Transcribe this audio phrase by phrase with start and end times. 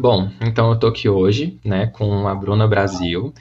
[0.00, 3.34] Bom, então eu tô aqui hoje, né, com a Bruna Brasil,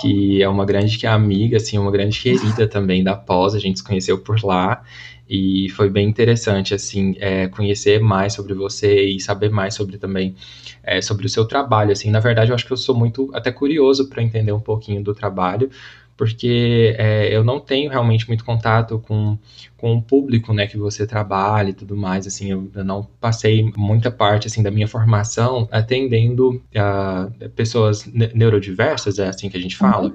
[0.00, 3.84] que é uma grande amiga, assim, uma grande querida também da pós, a gente se
[3.84, 4.84] conheceu por lá,
[5.28, 10.36] e foi bem interessante, assim, é, conhecer mais sobre você e saber mais sobre também,
[10.84, 13.50] é, sobre o seu trabalho, assim, na verdade eu acho que eu sou muito até
[13.50, 15.68] curioso para entender um pouquinho do trabalho,
[16.16, 19.38] porque é, eu não tenho realmente muito contato com,
[19.76, 23.72] com o público, né, que você trabalha e tudo mais, assim, eu, eu não passei
[23.76, 29.60] muita parte, assim, da minha formação atendendo uh, pessoas ne neurodiversas, é assim que a
[29.60, 30.14] gente fala?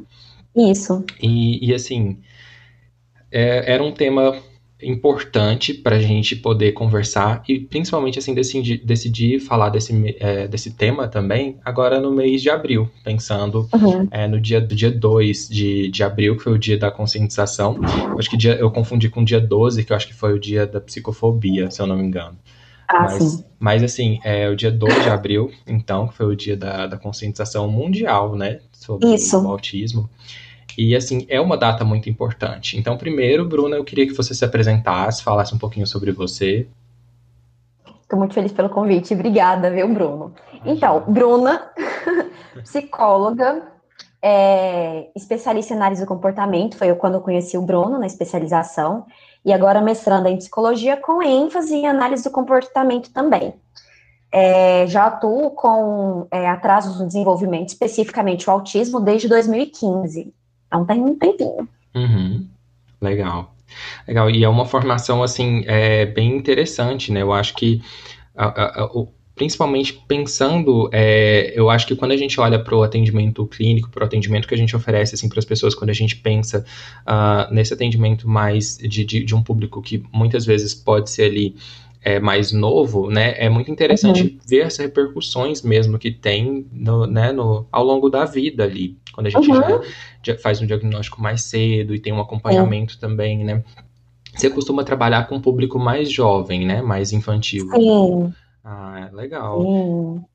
[0.55, 1.03] Isso.
[1.21, 2.17] E, e assim,
[3.31, 4.35] é, era um tema
[4.81, 10.71] importante para a gente poder conversar e principalmente assim decidir, decidir falar desse, é, desse
[10.71, 14.07] tema também agora no mês de abril, pensando uhum.
[14.09, 17.79] é, no dia do dia 2 de, de abril, que foi o dia da conscientização.
[18.17, 20.39] Acho que dia, eu confundi com o dia 12, que eu acho que foi o
[20.39, 22.37] dia da psicofobia, se eu não me engano.
[22.87, 23.43] Ah, mas, sim.
[23.59, 26.97] mas assim, é o dia 2 de abril, então, que foi o dia da, da
[26.97, 28.61] conscientização mundial, né?
[28.71, 29.37] Sobre Isso.
[29.37, 30.09] o autismo.
[30.81, 32.79] E, assim, é uma data muito importante.
[32.79, 36.69] Então, primeiro, Bruna, eu queria que você se apresentasse, falasse um pouquinho sobre você.
[38.01, 39.13] Estou muito feliz pelo convite.
[39.13, 40.33] Obrigada, viu, Bruno?
[40.63, 41.69] Então, Bruna,
[42.63, 43.61] psicóloga,
[44.21, 49.05] é, especialista em análise do comportamento, foi quando eu conheci o Bruno na especialização,
[49.43, 53.53] e agora mestranda em psicologia com ênfase em análise do comportamento também.
[54.31, 60.38] É, já atuo com é, atrasos no desenvolvimento, especificamente o autismo, desde 2015.
[60.69, 61.67] Então tem um tempinho.
[61.95, 62.47] Uhum.
[63.01, 63.55] Legal.
[64.07, 64.29] Legal.
[64.29, 67.21] E é uma formação, assim, é, bem interessante, né?
[67.21, 67.81] Eu acho que,
[68.35, 68.89] a, a, a,
[69.35, 74.03] principalmente pensando, é, eu acho que quando a gente olha para o atendimento clínico, para
[74.03, 76.65] o atendimento que a gente oferece, assim, para as pessoas, quando a gente pensa
[77.07, 81.55] uh, nesse atendimento mais de, de, de um público que muitas vezes pode ser ali
[82.01, 84.37] é, mais novo, né, é muito interessante uhum.
[84.47, 89.27] ver as repercussões mesmo que tem no, né, no, ao longo da vida ali, quando
[89.27, 89.81] a gente uhum.
[90.23, 92.99] já, faz um diagnóstico mais cedo e tem um acompanhamento uhum.
[93.01, 93.61] também, né.
[94.33, 97.69] Você costuma trabalhar com um público mais jovem, né, mais infantil.
[97.71, 98.33] Sim.
[98.63, 99.61] Ah, legal.
[99.61, 100.25] Sim.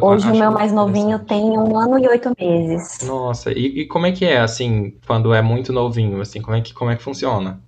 [0.00, 2.98] Hoje o meu mais novinho tem um ano e oito meses.
[3.06, 6.60] Nossa, e, e, como é que é, assim, quando é muito novinho, assim, como é
[6.60, 7.60] que, como é que funciona?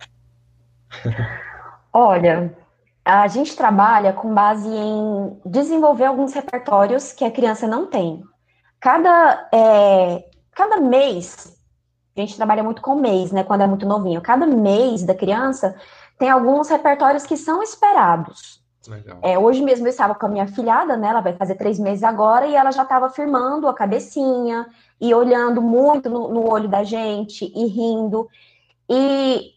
[1.93, 2.53] Olha,
[3.05, 8.23] a gente trabalha com base em desenvolver alguns repertórios que a criança não tem.
[8.81, 10.25] Cada, é,
[10.59, 11.57] cada mês,
[12.17, 15.77] a gente trabalha muito com mês, né, quando é muito novinho, cada mês da criança
[16.19, 18.61] tem alguns repertórios que são esperados.
[19.23, 21.09] É, hoje mesmo eu estava com a minha filhada, né?
[21.09, 24.67] Ela vai fazer três meses agora, e ela já estava firmando a cabecinha
[25.01, 28.27] e olhando muito no, no olho da gente e rindo.
[28.89, 29.53] E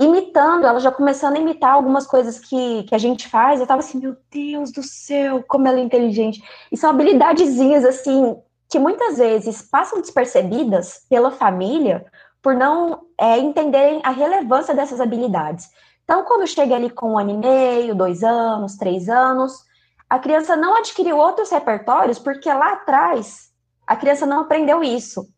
[0.00, 3.80] imitando, ela já começando a imitar algumas coisas que, que a gente faz, eu tava
[3.80, 6.42] assim, meu Deus do céu, como ela é inteligente.
[6.72, 8.36] E são habilidadezinhas, assim,
[8.72, 12.06] que muitas vezes passam despercebidas pela família
[12.40, 15.68] por não é, entenderem a relevância dessas habilidades.
[16.02, 19.62] Então, quando chega ali com um ano e meio, dois anos, três anos,
[20.08, 23.50] a criança não adquiriu outros repertórios porque lá atrás
[23.86, 25.28] a criança não aprendeu isso.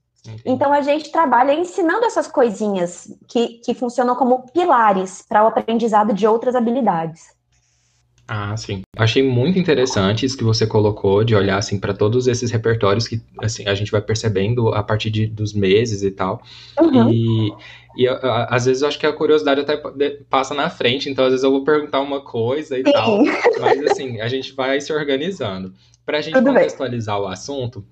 [0.47, 6.15] Então a gente trabalha ensinando essas coisinhas que, que funcionam como pilares para o aprendizado
[6.15, 7.34] de outras habilidades.
[8.27, 8.83] Ah, sim.
[8.97, 13.21] Achei muito interessante isso que você colocou, de olhar assim para todos esses repertórios que
[13.43, 16.43] assim, a gente vai percebendo a partir de, dos meses e tal.
[16.81, 17.11] Uhum.
[17.11, 17.53] E,
[17.97, 19.77] e a, às vezes eu acho que a curiosidade até
[20.31, 22.93] passa na frente, então às vezes eu vou perguntar uma coisa e sim.
[22.93, 23.23] tal.
[23.61, 25.75] Mas assim, a gente vai se organizando.
[26.07, 27.27] Para a gente Tudo contextualizar bem.
[27.27, 27.85] o assunto,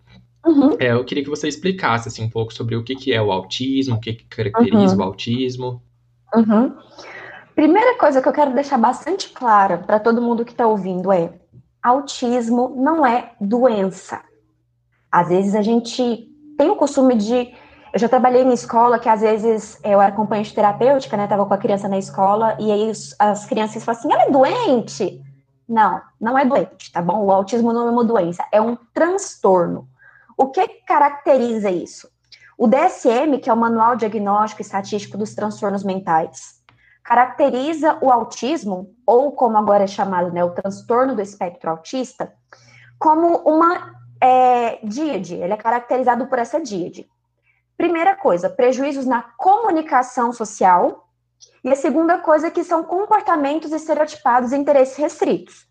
[0.45, 0.77] Uhum.
[0.79, 3.31] É, eu queria que você explicasse assim, um pouco sobre o que, que é o
[3.31, 5.01] autismo, o que, que caracteriza uhum.
[5.01, 5.83] o autismo.
[6.35, 6.75] Uhum.
[7.55, 11.35] Primeira coisa que eu quero deixar bastante clara para todo mundo que está ouvindo é:
[11.83, 14.23] autismo não é doença.
[15.11, 17.55] Às vezes a gente tem o costume de.
[17.93, 21.27] Eu já trabalhei em escola que às vezes eu era acompanhante terapêutica, né?
[21.27, 25.23] Tava com a criança na escola e aí as crianças falam assim: ela é doente.
[25.69, 27.25] Não, não é doente, tá bom?
[27.25, 29.89] O autismo não é uma doença, é um transtorno.
[30.37, 32.09] O que caracteriza isso?
[32.59, 36.62] O DSM, que é o Manual Diagnóstico e Estatístico dos Transtornos Mentais,
[37.05, 42.33] caracteriza o autismo, ou como agora é chamado, né, o transtorno do espectro autista,
[42.99, 45.35] como uma é, díade.
[45.35, 47.09] Ele é caracterizado por essa díade.
[47.77, 51.09] Primeira coisa, prejuízos na comunicação social.
[51.65, 55.67] E a segunda coisa que são comportamentos estereotipados e interesses restritos.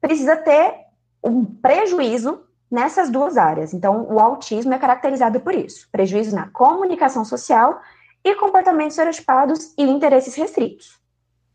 [0.00, 0.74] Precisa ter
[1.22, 3.74] um prejuízo nessas duas áreas.
[3.74, 7.80] Então, o autismo é caracterizado por isso: prejuízo na comunicação social
[8.24, 10.98] e comportamentos estereotipados e interesses restritos.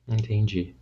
[0.07, 0.75] Entendi.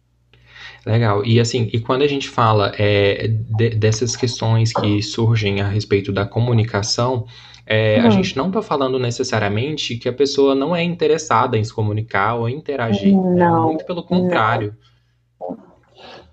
[0.86, 1.26] Legal.
[1.26, 6.12] E assim, e quando a gente fala é, de, dessas questões que surgem a respeito
[6.12, 7.26] da comunicação,
[7.66, 11.74] é, a gente não está falando necessariamente que a pessoa não é interessada em se
[11.74, 13.16] comunicar ou interagir.
[13.16, 13.46] Né?
[13.46, 14.76] Não, Muito pelo contrário.
[15.40, 15.58] Não.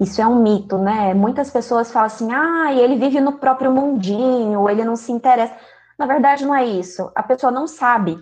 [0.00, 1.12] Isso é um mito, né?
[1.12, 5.54] Muitas pessoas falam assim, ah, ele vive no próprio mundinho, ele não se interessa.
[5.98, 7.12] Na verdade, não é isso.
[7.14, 8.18] A pessoa não sabe.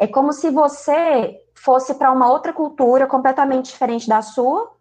[0.00, 4.72] É como se você fosse para uma outra cultura completamente diferente da sua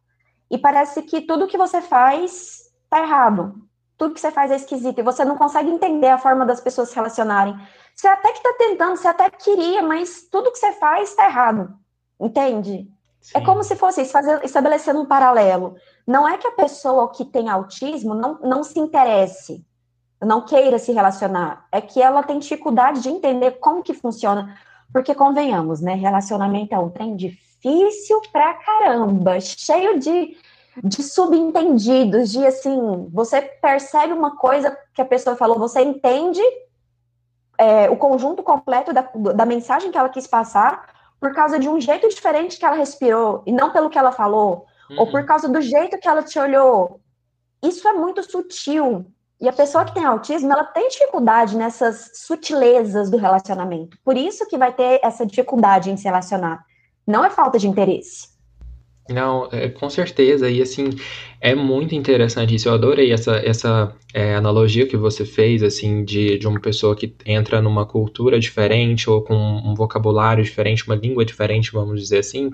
[0.49, 3.53] e parece que tudo que você faz está errado.
[3.97, 6.87] Tudo que você faz é esquisito e você não consegue entender a forma das pessoas
[6.87, 7.53] se relacionarem.
[7.93, 11.75] Você até que está tentando, você até queria, mas tudo que você faz está errado.
[12.17, 12.89] Entende?
[13.19, 13.39] Sim.
[13.39, 15.75] É como se fosse fazer, estabelecendo um paralelo.
[16.07, 19.65] Não é que a pessoa que tem autismo não, não se interesse,
[20.21, 21.67] não queira se relacionar.
[21.73, 24.57] É que ela tem dificuldade de entender como que funciona.
[24.91, 25.93] Porque, convenhamos, né?
[25.93, 30.37] Relacionamento é um trem difícil pra caramba, cheio de,
[30.83, 36.41] de subentendidos, de assim, você percebe uma coisa que a pessoa falou, você entende
[37.57, 39.01] é, o conjunto completo da,
[39.35, 40.87] da mensagem que ela quis passar
[41.19, 44.65] por causa de um jeito diferente que ela respirou, e não pelo que ela falou,
[44.89, 44.99] uhum.
[45.01, 47.01] ou por causa do jeito que ela te olhou.
[47.61, 49.05] Isso é muito sutil.
[49.41, 53.97] E a pessoa que tem autismo, ela tem dificuldade nessas sutilezas do relacionamento.
[54.03, 56.65] Por isso que vai ter essa dificuldade em se relacionar.
[57.07, 58.27] Não é falta de interesse.
[59.09, 60.49] Não, é, com certeza.
[60.49, 60.89] E assim,
[61.39, 62.67] é muito interessante isso.
[62.67, 67.15] Eu adorei essa, essa é, analogia que você fez, assim, de, de uma pessoa que
[67.25, 72.51] entra numa cultura diferente ou com um vocabulário diferente, uma língua diferente, vamos dizer assim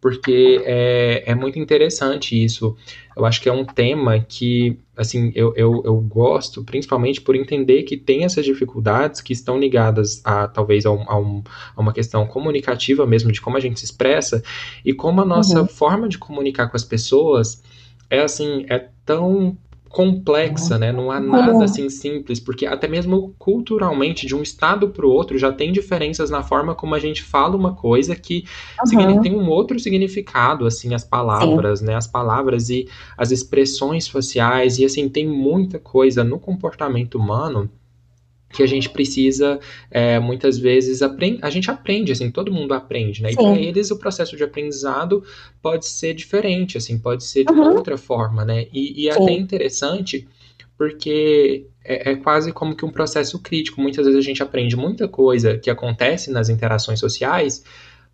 [0.00, 2.76] porque é, é muito interessante isso.
[3.16, 7.82] Eu acho que é um tema que, assim, eu, eu, eu gosto, principalmente por entender
[7.82, 11.42] que tem essas dificuldades que estão ligadas a, talvez, a, um, a, um,
[11.76, 14.42] a uma questão comunicativa mesmo, de como a gente se expressa,
[14.84, 15.68] e como a nossa uhum.
[15.68, 17.62] forma de comunicar com as pessoas
[18.08, 19.56] é, assim, é tão
[19.96, 20.92] complexa, né?
[20.92, 25.38] Não há nada assim simples, porque até mesmo culturalmente, de um estado para o outro,
[25.38, 28.44] já tem diferenças na forma como a gente fala uma coisa que
[28.92, 29.22] uhum.
[29.22, 31.86] tem um outro significado, assim, as palavras, Sim.
[31.86, 31.94] né?
[31.94, 37.70] As palavras e as expressões faciais, e assim, tem muita coisa no comportamento humano
[38.50, 39.58] que a gente precisa
[39.90, 43.30] é, muitas vezes aprender, a gente aprende, assim, todo mundo aprende, né?
[43.30, 43.34] Sim.
[43.34, 45.22] E para eles o processo de aprendizado
[45.60, 47.74] pode ser diferente, assim, pode ser de uhum.
[47.74, 48.66] outra forma, né?
[48.72, 50.26] E, e é até interessante
[50.78, 53.80] porque é, é, quase como que um processo crítico.
[53.80, 57.64] Muitas vezes a gente aprende muita coisa que acontece nas interações sociais,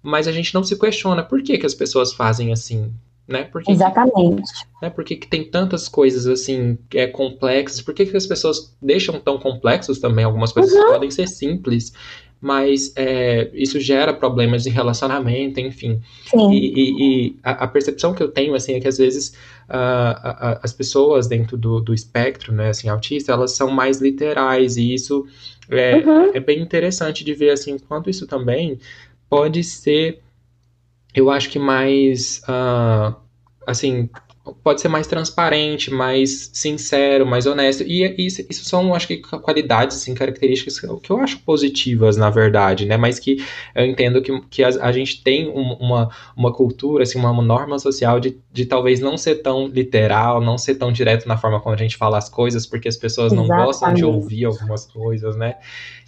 [0.03, 2.93] mas a gente não se questiona por que, que as pessoas fazem assim,
[3.33, 3.45] né?
[3.45, 4.53] Por que Exatamente.
[4.81, 4.91] Né?
[4.91, 7.81] Por que, que tem tantas coisas assim é, complexas?
[7.81, 10.25] Por que, que as pessoas deixam tão complexos também?
[10.25, 10.93] Algumas coisas uhum.
[10.93, 11.93] podem ser simples,
[12.41, 16.01] mas é, isso gera problemas de relacionamento, enfim.
[16.27, 16.53] Sim.
[16.53, 19.31] E, e, e a, a, percepção que eu tenho assim é que às vezes
[19.69, 24.93] uh, as pessoas dentro do, do espectro, né, assim, autista, elas são mais literais e
[24.93, 25.27] isso
[25.71, 26.31] é, uhum.
[26.35, 28.79] é bem interessante de ver assim quanto isso também
[29.29, 30.21] pode ser
[31.15, 33.15] eu acho que mais, uh,
[33.67, 34.09] assim,
[34.63, 37.85] pode ser mais transparente, mais sincero, mais honesto.
[37.85, 42.85] E isso, isso são, acho que, qualidades, assim, características que eu acho positivas, na verdade,
[42.85, 42.97] né?
[42.97, 43.37] Mas que
[43.75, 47.79] eu entendo que, que a, a gente tem um, uma, uma cultura, assim, uma norma
[47.79, 51.75] social de, de talvez não ser tão literal, não ser tão direto na forma como
[51.75, 53.67] a gente fala as coisas, porque as pessoas não Exatamente.
[53.67, 55.57] gostam de ouvir algumas coisas, né?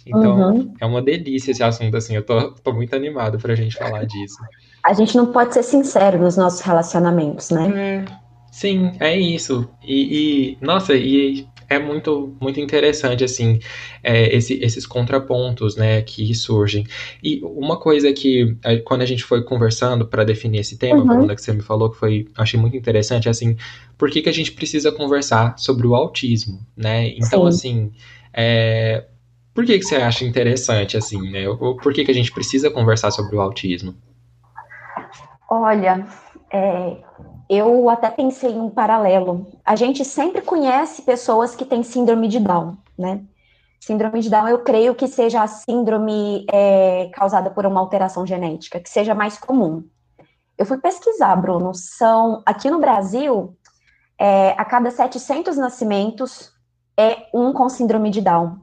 [0.05, 0.73] Então, uhum.
[0.79, 4.37] é uma delícia esse assunto, assim, eu tô, tô muito animado pra gente falar disso.
[4.85, 7.73] A gente não pode ser sincero nos nossos relacionamentos, né?
[7.75, 8.05] É,
[8.51, 9.67] sim, é isso.
[9.83, 13.59] E, e, nossa, e é muito, muito interessante, assim,
[14.03, 16.85] é, esse, esses contrapontos, né, que surgem.
[17.23, 21.07] E uma coisa que, é, quando a gente foi conversando para definir esse tema, uhum.
[21.07, 23.57] Bruna, que você me falou, que foi, achei muito interessante, é assim,
[23.97, 27.09] por que, que a gente precisa conversar sobre o autismo, né?
[27.09, 27.47] Então, Sim.
[27.47, 27.91] assim,
[28.33, 29.05] é,
[29.53, 31.45] por que, que você acha interessante, assim, né?
[31.81, 33.95] Por que, que a gente precisa conversar sobre o autismo?
[35.49, 36.07] Olha,
[36.51, 36.97] é,
[37.49, 39.47] eu até pensei em um paralelo.
[39.63, 43.21] A gente sempre conhece pessoas que têm síndrome de Down, né?
[43.79, 48.79] Síndrome de Down, eu creio que seja a síndrome é, causada por uma alteração genética,
[48.79, 49.83] que seja mais comum.
[50.57, 53.55] Eu fui pesquisar, Bruno, são, aqui no Brasil,
[54.17, 56.51] é, a cada 700 nascimentos
[56.97, 58.57] é um com síndrome de Down.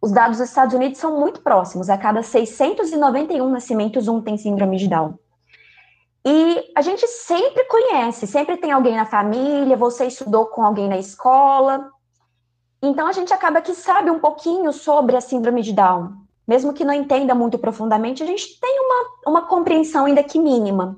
[0.00, 1.90] Os dados dos Estados Unidos são muito próximos.
[1.90, 5.18] A cada 691 nascimentos, um tem síndrome de Down.
[6.26, 10.96] E a gente sempre conhece, sempre tem alguém na família, você estudou com alguém na
[10.96, 11.90] escola.
[12.82, 16.12] Então a gente acaba que sabe um pouquinho sobre a síndrome de Down.
[16.46, 20.96] Mesmo que não entenda muito profundamente, a gente tem uma, uma compreensão ainda que mínima.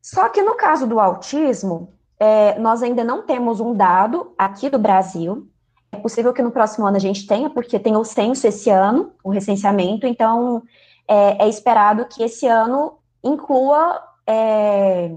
[0.00, 4.78] Só que no caso do autismo, é, nós ainda não temos um dado aqui do
[4.78, 5.48] Brasil.
[5.90, 9.12] É possível que no próximo ano a gente tenha, porque tem o censo esse ano,
[9.22, 10.62] o recenseamento, então
[11.08, 15.14] é, é esperado que esse ano inclua é,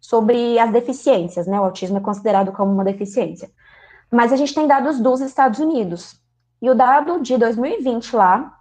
[0.00, 1.60] sobre as deficiências, né?
[1.60, 3.50] O autismo é considerado como uma deficiência.
[4.10, 6.20] Mas a gente tem dados dos Estados Unidos.
[6.60, 8.58] E o dado de 2020 lá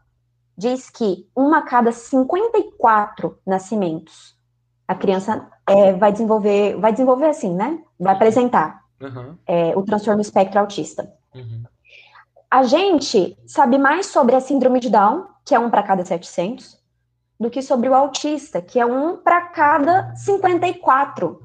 [0.58, 4.38] diz que uma a cada 54 nascimentos
[4.90, 7.80] a criança é, vai desenvolver, vai desenvolver assim, né?
[8.00, 9.38] Vai apresentar uhum.
[9.46, 11.14] é, o transtorno espectro autista.
[11.36, 11.62] Uhum.
[12.50, 16.79] A gente sabe mais sobre a síndrome de Down, que é um para cada 700,
[17.40, 21.42] do que sobre o autista, que é um para cada 54.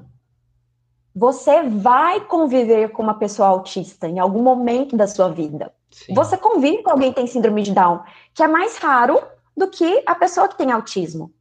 [1.15, 5.73] Você vai conviver com uma pessoa autista em algum momento da sua vida.
[5.89, 6.13] Sim.
[6.13, 8.01] Você convive com alguém que tem síndrome de Down,
[8.33, 9.21] que é mais raro
[9.55, 11.31] do que a pessoa que tem autismo.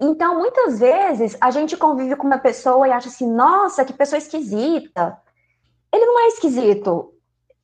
[0.00, 4.16] Então, muitas vezes, a gente convive com uma pessoa e acha assim, nossa, que pessoa
[4.16, 5.18] esquisita.
[5.92, 7.12] Ele não é esquisito.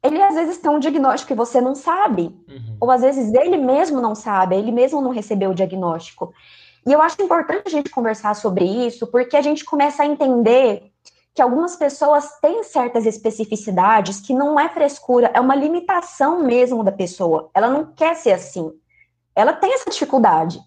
[0.07, 2.35] Ele, às vezes, tem um diagnóstico que você não sabe.
[2.49, 2.77] Uhum.
[2.81, 6.33] Ou, às vezes, ele mesmo não sabe, ele mesmo não recebeu o diagnóstico.
[6.87, 10.93] E eu acho importante a gente conversar sobre isso, porque a gente começa a entender
[11.35, 16.93] que algumas pessoas têm certas especificidades que não é frescura, é uma limitação mesmo da
[16.93, 17.51] pessoa.
[17.53, 18.73] Ela não quer ser assim.
[19.35, 20.59] Ela tem essa dificuldade.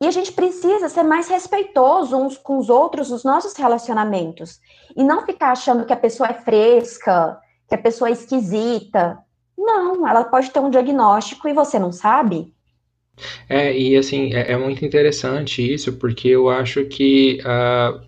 [0.00, 4.58] E a gente precisa ser mais respeitoso uns com os outros nos nossos relacionamentos.
[4.96, 7.38] E não ficar achando que a pessoa é fresca,
[7.70, 9.18] que a pessoa é esquisita.
[9.56, 12.52] Não, ela pode ter um diagnóstico e você não sabe.
[13.48, 18.00] É, e assim, é, é muito interessante isso, porque eu acho que uh,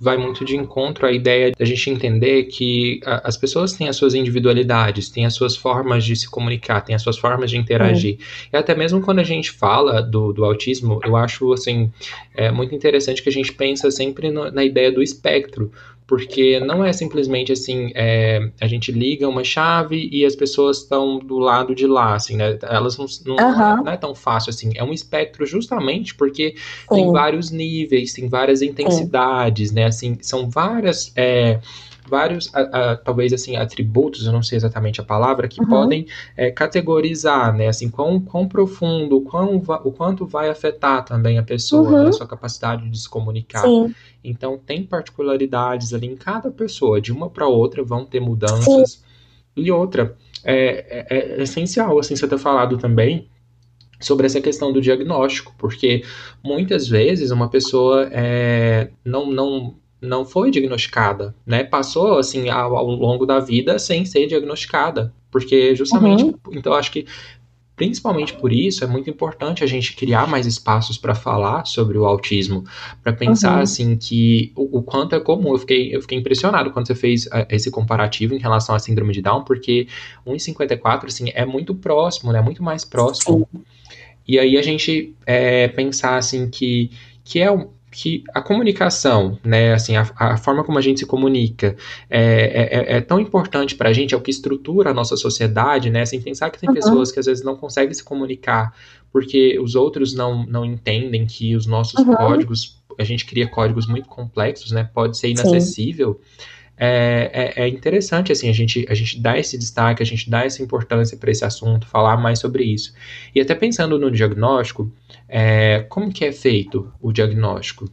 [0.00, 3.96] vai muito de encontro à ideia da gente entender que a, as pessoas têm as
[3.96, 8.14] suas individualidades, têm as suas formas de se comunicar, têm as suas formas de interagir.
[8.14, 8.48] Uhum.
[8.52, 11.92] E até mesmo quando a gente fala do, do autismo, eu acho assim
[12.34, 15.70] é muito interessante que a gente pensa sempre no, na ideia do espectro,
[16.12, 21.18] porque não é simplesmente assim, é, a gente liga uma chave e as pessoas estão
[21.18, 22.58] do lado de lá, assim, né?
[22.64, 23.82] Elas não, não, uhum.
[23.82, 24.72] não, é, tão fácil assim.
[24.74, 26.96] É um espectro justamente porque Sim.
[26.96, 29.74] tem vários níveis, tem várias intensidades, Sim.
[29.74, 29.84] né?
[29.86, 31.10] Assim, são várias.
[31.16, 31.60] É,
[32.08, 32.50] vários,
[33.04, 35.66] talvez assim, atributos, eu não sei exatamente a palavra, que uhum.
[35.66, 36.06] podem
[36.36, 41.88] é, categorizar, né, assim, quão, quão profundo, quão, o quanto vai afetar também a pessoa,
[41.88, 42.02] uhum.
[42.04, 43.62] né, a sua capacidade de se comunicar.
[43.62, 43.94] Sim.
[44.22, 48.92] Então, tem particularidades ali em cada pessoa, de uma para outra vão ter mudanças.
[48.92, 48.98] Sim.
[49.56, 53.28] E outra, é, é, é essencial, assim, você ter falado também,
[54.00, 56.02] sobre essa questão do diagnóstico, porque
[56.42, 61.62] muitas vezes uma pessoa é, não, não não foi diagnosticada, né?
[61.62, 66.34] Passou assim ao, ao longo da vida sem ser diagnosticada, porque justamente, uhum.
[66.50, 67.06] então acho que
[67.76, 72.04] principalmente por isso é muito importante a gente criar mais espaços para falar sobre o
[72.04, 72.64] autismo,
[73.02, 73.62] para pensar uhum.
[73.62, 75.52] assim que o, o, quanto é comum.
[75.52, 79.12] Eu fiquei, eu fiquei impressionado quando você fez uh, esse comparativo em relação à síndrome
[79.12, 79.86] de Down, porque
[80.26, 82.40] 1,54 assim é muito próximo, né?
[82.40, 83.48] Muito mais próximo.
[83.52, 83.62] Sim.
[84.26, 86.90] E aí a gente é, pensar assim que
[87.24, 91.06] que é um, que a comunicação, né, assim, a, a, forma como a gente se
[91.06, 91.76] comunica
[92.08, 95.90] é, é, é tão importante para a gente, é o que estrutura a nossa sociedade,
[95.90, 96.74] né, sem pensar que tem uhum.
[96.74, 98.74] pessoas que às vezes não conseguem se comunicar
[99.12, 102.14] porque os outros não, não entendem que os nossos uhum.
[102.14, 106.18] códigos, a gente cria códigos muito complexos, né, pode ser inacessível.
[106.74, 110.46] É, é, é, interessante assim a gente, a gente dar esse destaque, a gente dar
[110.46, 112.94] essa importância para esse assunto, falar mais sobre isso.
[113.34, 114.90] E até pensando no diagnóstico,
[115.34, 117.86] é, como que é feito o diagnóstico?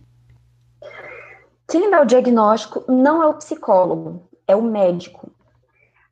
[1.72, 5.32] Quem dá o diagnóstico não é o psicólogo, é o médico.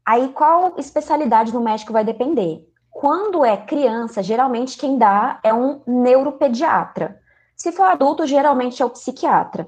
[0.06, 2.66] Aí qual especialidade do médico vai depender?
[2.90, 7.20] Quando é criança, geralmente quem dá é um neuropediatra.
[7.58, 9.68] Se for adulto, geralmente é o psiquiatra.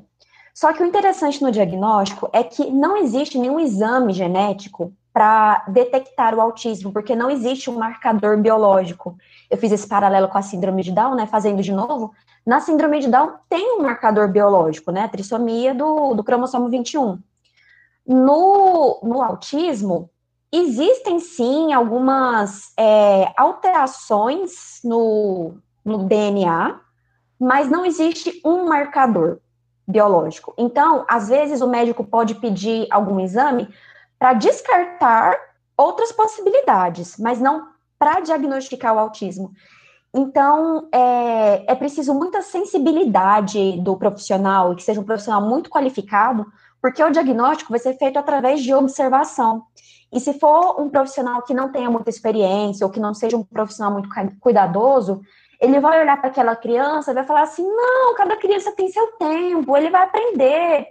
[0.53, 6.35] Só que o interessante no diagnóstico é que não existe nenhum exame genético para detectar
[6.35, 9.17] o autismo, porque não existe um marcador biológico.
[9.49, 11.25] Eu fiz esse paralelo com a síndrome de Down, né?
[11.25, 12.13] Fazendo de novo.
[12.45, 15.03] Na síndrome de Down tem um marcador biológico, né?
[15.03, 17.19] A trissomia do, do cromossomo 21.
[18.05, 20.09] No, no autismo,
[20.51, 26.79] existem sim algumas é, alterações no, no DNA,
[27.39, 29.39] mas não existe um marcador
[29.87, 30.53] biológico.
[30.57, 33.67] Então, às vezes, o médico pode pedir algum exame
[34.19, 35.39] para descartar
[35.77, 39.51] outras possibilidades, mas não para diagnosticar o autismo.
[40.13, 46.45] Então, é, é preciso muita sensibilidade do profissional, que seja um profissional muito qualificado,
[46.81, 49.63] porque o diagnóstico vai ser feito através de observação.
[50.11, 53.43] E se for um profissional que não tenha muita experiência, ou que não seja um
[53.43, 54.09] profissional muito
[54.39, 55.21] cuidadoso,
[55.61, 59.05] ele vai olhar para aquela criança e vai falar assim: não, cada criança tem seu
[59.17, 60.87] tempo, ele vai aprender.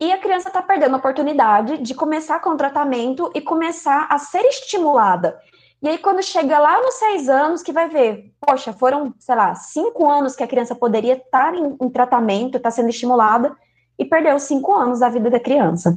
[0.00, 4.18] E a criança está perdendo a oportunidade de começar com o tratamento e começar a
[4.18, 5.38] ser estimulada.
[5.82, 9.54] E aí, quando chega lá nos seis anos, que vai ver, poxa, foram, sei lá,
[9.54, 13.54] cinco anos que a criança poderia estar em, em tratamento, está sendo estimulada,
[13.98, 15.96] e perdeu cinco anos da vida da criança.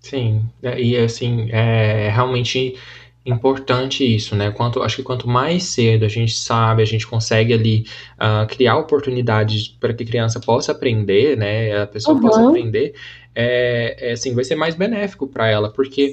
[0.00, 2.76] Sim, e assim, é realmente
[3.24, 4.50] importante isso, né?
[4.50, 7.84] Quanto, acho que quanto mais cedo a gente sabe, a gente consegue ali
[8.16, 11.82] uh, criar oportunidades para que a criança possa aprender, né?
[11.82, 12.22] A pessoa uhum.
[12.22, 12.94] possa aprender,
[13.34, 16.12] é, é, assim, vai ser mais benéfico para ela, porque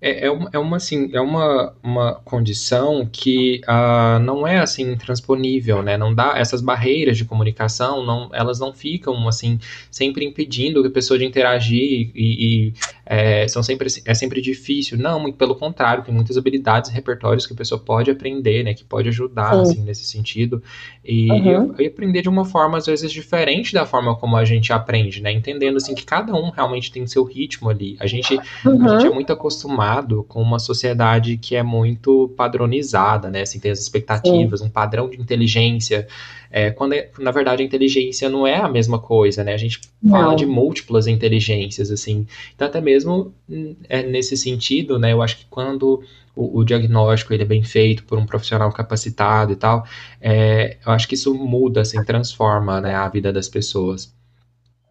[0.00, 4.92] é, é, uma, é, uma, assim, é uma, uma condição que uh, não é, assim,
[4.92, 9.58] intransponível, né, não dá, essas barreiras de comunicação, não, elas não ficam, assim,
[9.90, 12.74] sempre impedindo a pessoa de interagir e, e
[13.06, 17.46] é, são sempre, é sempre difícil, não, muito pelo contrário, tem muitas habilidades e repertórios
[17.46, 19.62] que a pessoa pode aprender, né, que pode ajudar, Sim.
[19.62, 20.62] assim, nesse sentido,
[21.02, 21.74] e, uhum.
[21.78, 25.22] e, e aprender de uma forma, às vezes, diferente da forma como a gente aprende,
[25.22, 27.96] né, entendendo, assim, que cada um realmente tem seu ritmo ali.
[28.00, 28.34] A gente,
[28.66, 28.84] uhum.
[28.84, 33.42] a gente é muito acostumado com uma sociedade que é muito padronizada, né?
[33.42, 34.66] Assim, tem as expectativas, Sim.
[34.66, 36.08] um padrão de inteligência.
[36.50, 39.54] É, quando é, na verdade a inteligência não é a mesma coisa, né?
[39.54, 40.10] A gente não.
[40.10, 42.26] fala de múltiplas inteligências, assim.
[42.56, 45.12] Então, até mesmo hum, é, nesse sentido, né?
[45.12, 46.02] Eu acho que quando
[46.34, 49.86] o, o, diagnóstico ele é bem feito por um profissional capacitado e tal,
[50.20, 54.12] é, eu acho que isso muda, assim, transforma né, a vida das pessoas.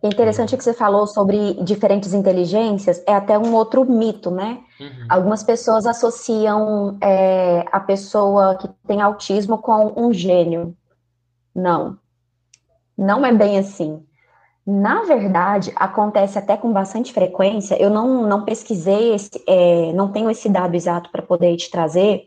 [0.02, 4.60] É interessante que você falou sobre diferentes inteligências, é até um outro mito, né?
[4.80, 5.06] Uhum.
[5.10, 10.76] Algumas pessoas associam é, a pessoa que tem autismo com um gênio.
[11.54, 11.98] Não.
[12.96, 14.04] Não é bem assim.
[14.66, 17.82] Na verdade, acontece até com bastante frequência.
[17.82, 22.26] Eu não, não pesquisei, esse, é, não tenho esse dado exato para poder te trazer,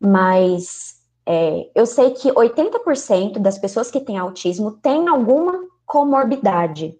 [0.00, 0.94] mas
[1.26, 5.60] é, eu sei que 80% das pessoas que têm autismo têm alguma
[5.90, 6.96] comorbidade.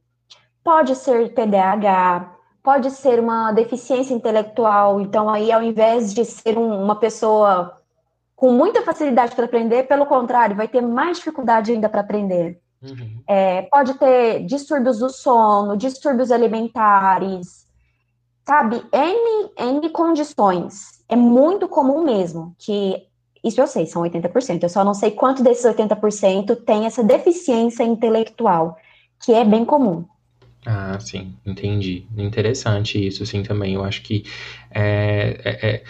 [0.65, 6.83] Pode ser TDAH, pode ser uma deficiência intelectual, então aí ao invés de ser um,
[6.83, 7.81] uma pessoa
[8.35, 12.61] com muita facilidade para aprender, pelo contrário, vai ter mais dificuldade ainda para aprender.
[12.83, 13.23] Uhum.
[13.29, 17.69] É, pode ter distúrbios do sono, distúrbios alimentares,
[18.45, 18.83] sabe?
[18.93, 21.05] N, N condições.
[21.09, 23.07] É muito comum mesmo que
[23.43, 24.63] isso eu sei, são 80%.
[24.63, 28.77] Eu só não sei quanto desses 80% tem essa deficiência intelectual,
[29.21, 30.05] que é bem comum.
[30.67, 32.05] Ah, sim, entendi.
[32.17, 33.75] Interessante isso, sim, também.
[33.75, 34.25] Eu acho que
[34.71, 35.83] é, é,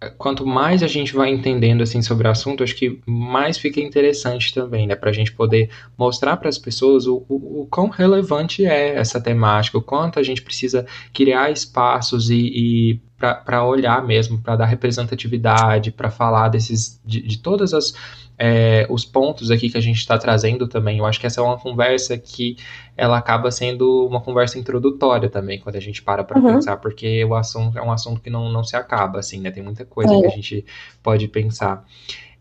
[0.00, 3.80] é, quanto mais a gente vai entendendo assim sobre o assunto, acho que mais fica
[3.80, 4.96] interessante também, né?
[4.96, 9.20] Para a gente poder mostrar para as pessoas o, o, o, quão relevante é essa
[9.20, 14.66] temática, o quanto a gente precisa criar espaços e, e para olhar mesmo, para dar
[14.66, 17.92] representatividade, para falar desses de, de todas as
[18.38, 20.98] é, os pontos aqui que a gente está trazendo também.
[20.98, 22.56] Eu acho que essa é uma conversa que
[22.96, 26.54] ela acaba sendo uma conversa introdutória também, quando a gente para para uhum.
[26.54, 29.50] pensar, porque o assunto é um assunto que não, não se acaba, assim, né?
[29.50, 30.20] Tem muita coisa é.
[30.20, 30.64] que a gente
[31.02, 31.84] pode pensar.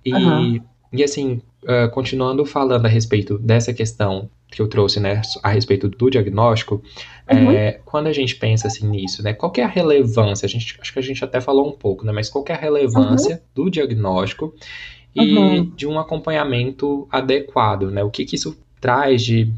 [0.06, 0.62] E, uhum.
[0.94, 5.90] e assim, uh, continuando falando a respeito dessa questão que eu trouxe, né, a respeito
[5.90, 6.82] do diagnóstico,
[7.30, 7.52] uhum.
[7.52, 10.46] é, quando a gente pensa assim nisso, né, qual é a relevância?
[10.46, 12.58] A gente, acho que a gente até falou um pouco, né, mas qual é a
[12.58, 13.66] relevância uhum.
[13.66, 14.54] do diagnóstico
[15.14, 15.72] e uhum.
[15.76, 18.04] de um acompanhamento adequado, né?
[18.04, 19.52] O que, que isso traz de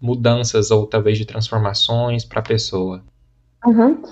[0.00, 3.02] mudanças ou talvez de transformações para a pessoa?
[3.66, 4.02] Uhum.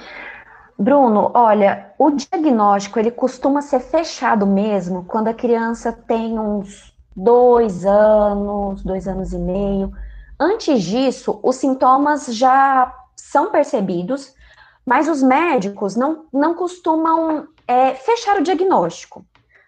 [0.78, 7.84] Bruno, olha, o diagnóstico ele costuma ser fechado mesmo quando a criança tem uns dois
[7.84, 9.92] anos, dois anos e meio.
[10.38, 14.34] Antes disso, os sintomas já são percebidos,
[14.86, 19.24] mas os médicos não, não costumam é, fechar o diagnóstico.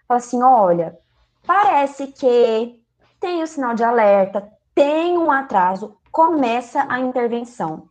[0.07, 0.97] Fala assim, olha,
[1.45, 2.79] parece que
[3.19, 7.89] tem o sinal de alerta, tem um atraso, começa a intervenção.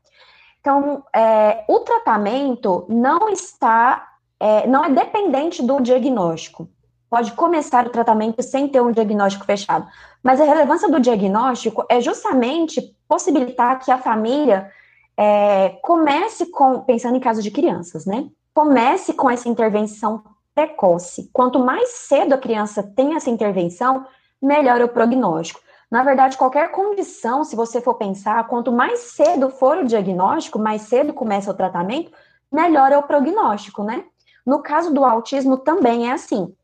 [0.61, 6.69] Então, é, o tratamento não está, é, não é dependente do diagnóstico.
[7.11, 9.87] Pode começar o tratamento sem ter um diagnóstico fechado.
[10.23, 14.71] Mas a relevância do diagnóstico é justamente possibilitar que a família
[15.17, 18.29] é, comece com, pensando em casos de crianças, né?
[18.55, 20.23] Comece com essa intervenção
[20.55, 21.29] precoce.
[21.33, 24.07] Quanto mais cedo a criança tem essa intervenção,
[24.41, 25.61] melhor é o prognóstico.
[25.91, 30.83] Na verdade, qualquer condição, se você for pensar, quanto mais cedo for o diagnóstico, mais
[30.83, 32.13] cedo começa o tratamento,
[32.53, 34.05] melhor é o prognóstico, né?
[34.47, 36.55] No caso do autismo também é assim.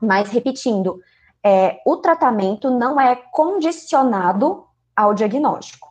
[0.00, 1.00] Mas repetindo,
[1.44, 4.64] é, o tratamento não é condicionado
[4.96, 5.88] ao diagnóstico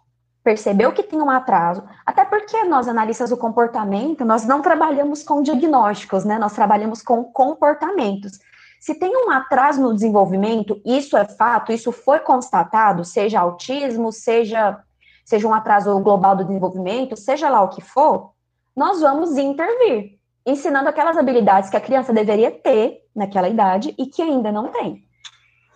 [0.47, 5.41] percebeu que tem um atraso, até porque nós, analistas do comportamento, nós não trabalhamos com
[5.41, 6.39] diagnósticos, né?
[6.39, 8.39] Nós trabalhamos com comportamentos.
[8.80, 14.82] Se tem um atraso no desenvolvimento, isso é fato, isso foi constatado, seja autismo, seja
[15.26, 18.32] seja um atraso global do desenvolvimento, seja lá o que for,
[18.73, 24.22] nós vamos intervir, ensinando aquelas habilidades que a criança deveria ter naquela idade e que
[24.22, 25.04] ainda não tem.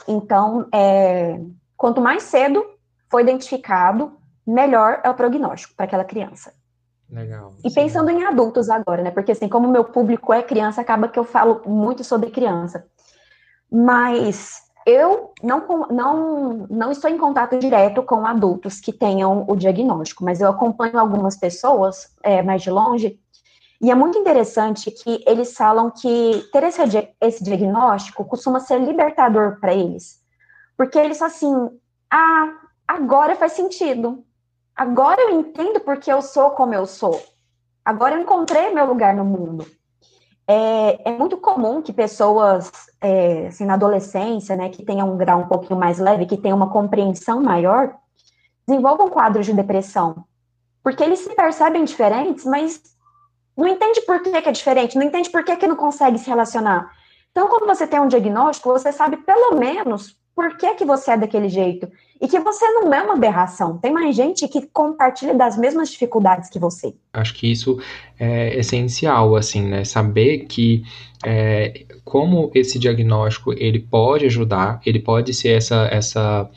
[0.07, 1.39] Então, é,
[1.75, 2.63] quanto mais cedo
[3.09, 4.13] for identificado,
[4.45, 6.53] melhor é o prognóstico para aquela criança.
[7.09, 7.53] Legal.
[7.63, 9.11] E pensando em adultos agora, né?
[9.11, 12.85] Porque assim, como meu público é criança, acaba que eu falo muito sobre criança.
[13.69, 20.23] Mas eu não, não, não estou em contato direto com adultos que tenham o diagnóstico,
[20.23, 23.19] mas eu acompanho algumas pessoas é, mais de longe,
[23.81, 26.81] e é muito interessante que eles falam que ter esse,
[27.19, 30.21] esse diagnóstico costuma ser libertador para eles.
[30.77, 31.51] Porque eles assim,
[32.11, 32.51] ah,
[32.87, 34.23] agora faz sentido.
[34.75, 37.19] Agora eu entendo porque eu sou como eu sou.
[37.83, 39.65] Agora eu encontrei meu lugar no mundo.
[40.47, 45.39] É, é muito comum que pessoas, é, assim, na adolescência, né, que tenham um grau
[45.39, 47.95] um pouquinho mais leve, que tenham uma compreensão maior,
[48.67, 50.23] desenvolvam quadros de depressão.
[50.83, 52.91] Porque eles se percebem diferentes, mas
[53.55, 56.89] não entende por que, é diferente, não entende por que, que não consegue se relacionar.
[57.31, 61.17] Então, quando você tem um diagnóstico, você sabe pelo menos por que, que você é
[61.17, 61.87] daquele jeito.
[62.19, 63.77] E que você não é uma aberração.
[63.79, 66.93] Tem mais gente que compartilha das mesmas dificuldades que você.
[67.13, 67.79] Acho que isso
[68.19, 69.83] é essencial, assim, né?
[69.83, 70.83] Saber que
[71.25, 76.49] é, como esse diagnóstico ele pode ajudar, ele pode ser essa, essa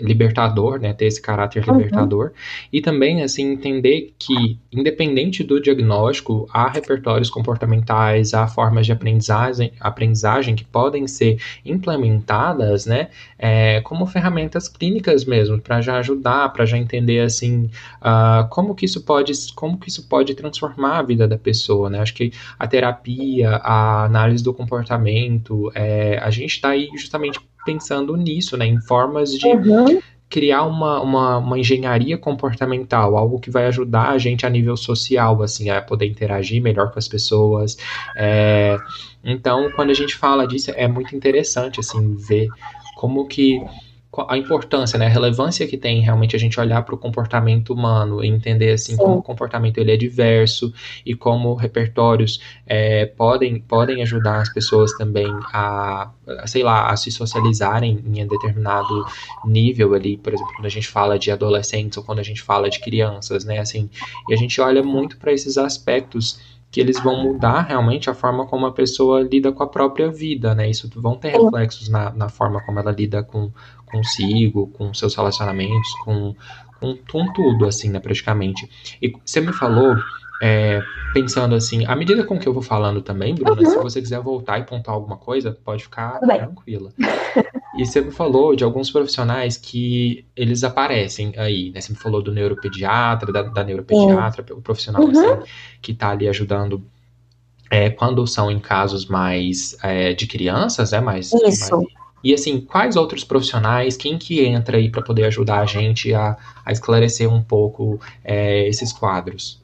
[0.00, 1.76] libertador, né, ter esse caráter uhum.
[1.76, 2.32] libertador,
[2.72, 9.72] e também, assim, entender que, independente do diagnóstico, há repertórios comportamentais, há formas de aprendizagem,
[9.80, 16.64] aprendizagem que podem ser implementadas, né, é, como ferramentas clínicas mesmo, para já ajudar, para
[16.64, 17.70] já entender, assim,
[18.00, 22.00] uh, como que isso pode, como que isso pode transformar a vida da pessoa, né,
[22.00, 28.16] acho que a terapia, a análise do comportamento, é, a gente está aí justamente pensando
[28.16, 28.66] nisso, né?
[28.66, 30.00] Em formas de uhum.
[30.28, 35.42] criar uma, uma, uma, engenharia comportamental, algo que vai ajudar a gente a nível social,
[35.42, 37.76] assim, a poder interagir melhor com as pessoas.
[38.16, 38.76] É,
[39.22, 42.48] então, quando a gente fala disso, é muito interessante, assim, ver
[42.96, 43.60] como que
[44.28, 48.24] a importância, né, a relevância que tem realmente a gente olhar para o comportamento humano
[48.24, 48.98] e entender assim Sim.
[48.98, 50.72] como o comportamento ele é diverso
[51.04, 56.10] e como repertórios é, podem, podem ajudar as pessoas também a,
[56.46, 59.04] sei lá, a se socializarem em um determinado
[59.44, 62.70] nível ali, por exemplo, quando a gente fala de adolescentes ou quando a gente fala
[62.70, 63.90] de crianças, né, assim,
[64.28, 66.38] e a gente olha muito para esses aspectos
[66.74, 70.56] que eles vão mudar realmente a forma como a pessoa lida com a própria vida,
[70.56, 70.68] né?
[70.68, 73.52] Isso vão ter reflexos na, na forma como ela lida com,
[73.94, 76.34] consigo, com seus relacionamentos, com,
[76.80, 78.68] com, com tudo, assim, né, praticamente.
[79.00, 79.96] E você me falou,
[80.42, 83.70] é, pensando assim, à medida com que eu vou falando também, Bruna, uhum.
[83.70, 86.92] se você quiser voltar e pontuar alguma coisa, pode ficar tranquila.
[87.76, 91.80] E você me falou de alguns profissionais que eles aparecem aí, né?
[91.80, 95.10] Você me falou do neuropediatra, da, da neuropediatra, o profissional uhum.
[95.10, 95.50] assim,
[95.82, 96.84] que está ali ajudando
[97.70, 101.76] é, quando são em casos mais é, de crianças, é mais, Isso.
[101.76, 106.14] mais e assim, quais outros profissionais, quem que entra aí para poder ajudar a gente
[106.14, 109.62] a, a esclarecer um pouco é, esses quadros?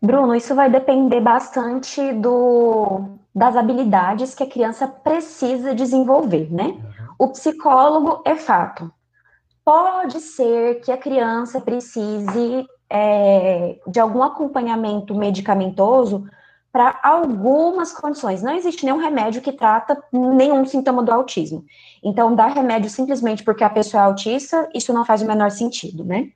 [0.00, 6.76] Bruno, isso vai depender bastante do, das habilidades que a criança precisa desenvolver, né?
[7.18, 8.92] O psicólogo é fato.
[9.64, 16.28] Pode ser que a criança precise é, de algum acompanhamento medicamentoso
[16.74, 18.42] para algumas condições.
[18.42, 21.64] Não existe nenhum remédio que trata nenhum sintoma do autismo.
[22.02, 26.02] Então, dar remédio simplesmente porque a pessoa é autista, isso não faz o menor sentido,
[26.02, 26.30] né?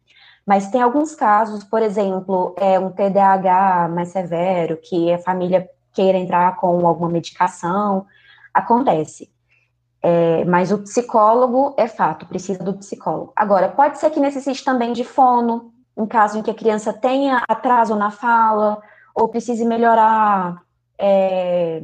[0.47, 6.17] Mas tem alguns casos, por exemplo, é um TDAH mais severo, que a família queira
[6.17, 8.07] entrar com alguma medicação,
[8.55, 9.29] acontece.
[10.01, 13.33] É, mas o psicólogo é fato, precisa do psicólogo.
[13.35, 17.43] Agora, pode ser que necessite também de fono, em caso em que a criança tenha
[17.49, 18.81] atraso na fala,
[19.19, 20.63] ou precise melhorar
[20.97, 21.83] é,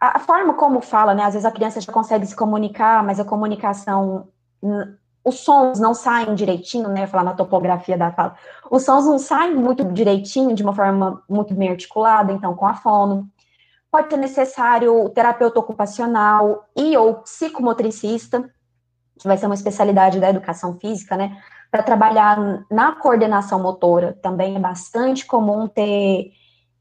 [0.00, 1.24] a forma como fala, né?
[1.24, 4.28] Às vezes a criança já consegue se comunicar, mas a comunicação,
[5.24, 7.08] os sons não saem direitinho, né?
[7.08, 8.36] Falar na topografia da fala,
[8.70, 12.74] os sons não saem muito direitinho, de uma forma muito bem articulada, então com a
[12.74, 13.28] fono.
[13.90, 18.48] Pode ser necessário o terapeuta ocupacional e ou psicomotricista,
[19.18, 21.36] que vai ser uma especialidade da educação física, né?
[21.70, 24.18] Para trabalhar na coordenação motora.
[24.22, 26.32] Também é bastante comum ter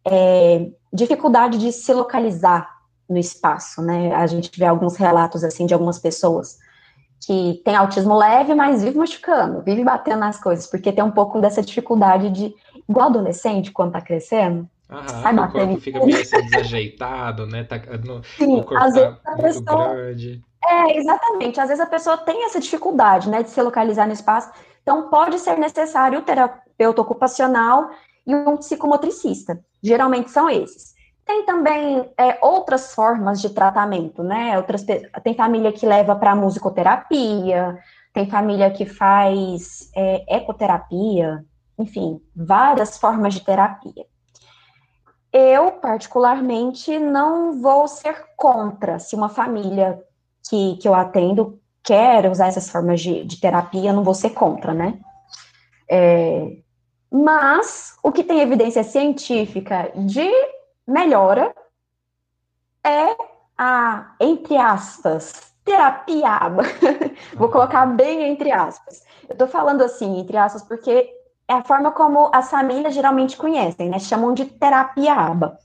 [0.05, 2.69] é, dificuldade de se localizar
[3.09, 4.13] no espaço, né?
[4.15, 6.57] A gente vê alguns relatos assim de algumas pessoas
[7.25, 11.41] que têm autismo leve, mas vive machucando, vive batendo nas coisas, porque tem um pouco
[11.41, 12.53] dessa dificuldade de,
[12.87, 17.63] igual adolescente, quando tá crescendo, Aham, sai o corpo fica meio assim desajeitado, né?
[17.65, 20.43] Tá, no, Sim, o corpo às tá vezes a pessoa, grande.
[20.63, 21.59] É, exatamente.
[21.59, 24.49] Às vezes a pessoa tem essa dificuldade, né, de se localizar no espaço.
[24.87, 27.89] Então, pode ser necessário o terapeuta ocupacional
[28.25, 29.59] e um psicomotricista.
[29.83, 30.93] Geralmente são esses.
[31.25, 34.55] Tem também é, outras formas de tratamento, né?
[34.55, 34.85] Outras,
[35.25, 37.77] tem família que leva para musicoterapia,
[38.13, 41.43] tem família que faz é, ecoterapia,
[41.77, 44.05] enfim, várias formas de terapia.
[45.33, 50.01] Eu, particularmente, não vou ser contra se uma família
[50.49, 54.73] que, que eu atendo quer usar essas formas de, de terapia, não vou ser contra,
[54.73, 54.99] né?
[55.89, 56.57] É,
[57.09, 60.29] mas o que tem evidência científica de
[60.85, 61.55] melhora
[62.83, 63.15] é
[63.57, 66.63] a, entre aspas, terapia aba.
[67.35, 69.03] Vou colocar bem entre aspas.
[69.29, 71.09] Eu tô falando assim, entre aspas, porque
[71.47, 73.97] é a forma como as famílias geralmente conhecem, né?
[73.99, 75.57] Chamam de terapia aba.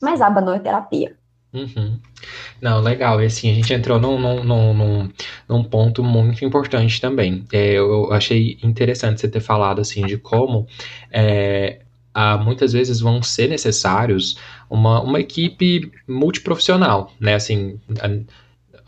[0.00, 1.18] Mas aba não é terapia.
[1.52, 1.98] Uhum.
[2.60, 3.22] Não, legal.
[3.22, 5.10] E assim, a gente entrou num, num, num,
[5.48, 7.44] num ponto muito importante também.
[7.52, 10.66] É, eu achei interessante você ter falado assim de como
[11.10, 11.80] é,
[12.12, 14.36] há, muitas vezes vão ser necessários
[14.68, 17.34] uma, uma equipe multiprofissional, né?
[17.34, 17.80] Assim,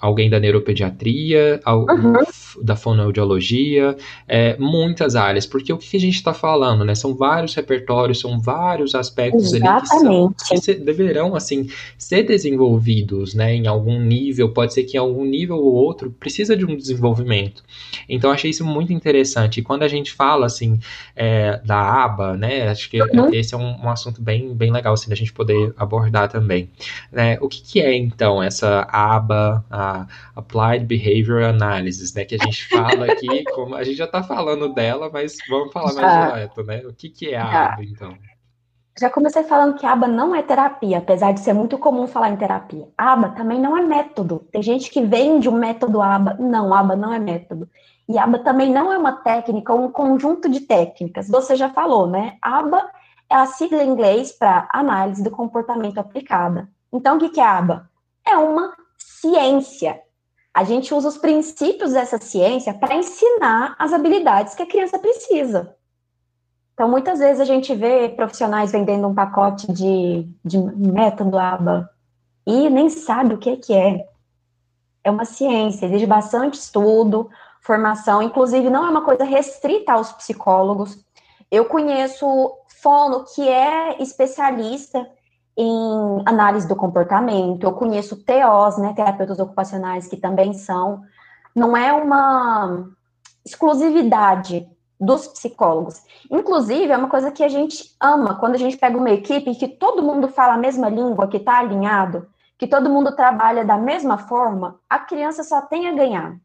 [0.00, 2.14] alguém da neuropediatria, uhum.
[2.62, 6.94] da fonoaudiologia, é, muitas áreas, porque o que a gente está falando, né?
[6.94, 10.06] São vários repertórios, são vários aspectos Exatamente.
[10.06, 13.54] ali que, são, que deverão, assim, ser desenvolvidos, né?
[13.54, 17.62] Em algum nível, pode ser que em algum nível ou outro precisa de um desenvolvimento.
[18.08, 19.60] Então, achei isso muito interessante.
[19.60, 20.78] E quando a gente fala, assim,
[21.14, 22.68] é, da aba, né?
[22.68, 23.32] Acho que uhum.
[23.34, 26.70] esse é um, um, assunto bem, bem legal, assim, da gente poder abordar também.
[27.12, 27.38] Né?
[27.40, 29.89] O que, que é, então, essa aba, a
[30.34, 32.24] Applied Behavior Analysis, né?
[32.24, 35.92] Que a gente fala aqui, como a gente já está falando dela, mas vamos falar
[35.94, 36.82] mais direto, né?
[36.86, 38.16] O que, que é a ABA, então?
[39.00, 42.36] Já comecei falando que ABA não é terapia, apesar de ser muito comum falar em
[42.36, 42.86] terapia.
[42.98, 44.46] ABA também não é método.
[44.52, 46.36] Tem gente que vende um método ABA.
[46.38, 47.66] Não, ABA não é método.
[48.06, 51.28] E ABA também não é uma técnica, um conjunto de técnicas.
[51.28, 52.36] Você já falou, né?
[52.42, 52.90] ABA
[53.30, 56.68] é a sigla em inglês para análise do comportamento aplicada.
[56.92, 57.88] Então, o que é ABA?
[58.26, 58.74] É uma
[59.20, 60.00] ciência.
[60.52, 65.76] A gente usa os princípios dessa ciência para ensinar as habilidades que a criança precisa.
[66.74, 71.88] Então, muitas vezes a gente vê profissionais vendendo um pacote de, de método ABA
[72.46, 74.06] e nem sabe o que, que é.
[75.04, 77.30] É uma ciência, exige bastante estudo,
[77.60, 80.98] formação, inclusive não é uma coisa restrita aos psicólogos.
[81.50, 82.26] Eu conheço
[82.82, 85.06] fono que é especialista
[85.62, 91.02] em análise do comportamento, eu conheço TOs, né, terapeutas ocupacionais, que também são.
[91.54, 92.88] Não é uma
[93.44, 94.66] exclusividade
[94.98, 96.02] dos psicólogos.
[96.30, 99.68] Inclusive, é uma coisa que a gente ama quando a gente pega uma equipe que
[99.68, 104.16] todo mundo fala a mesma língua, que está alinhado, que todo mundo trabalha da mesma
[104.16, 106.38] forma, a criança só tem a ganhar.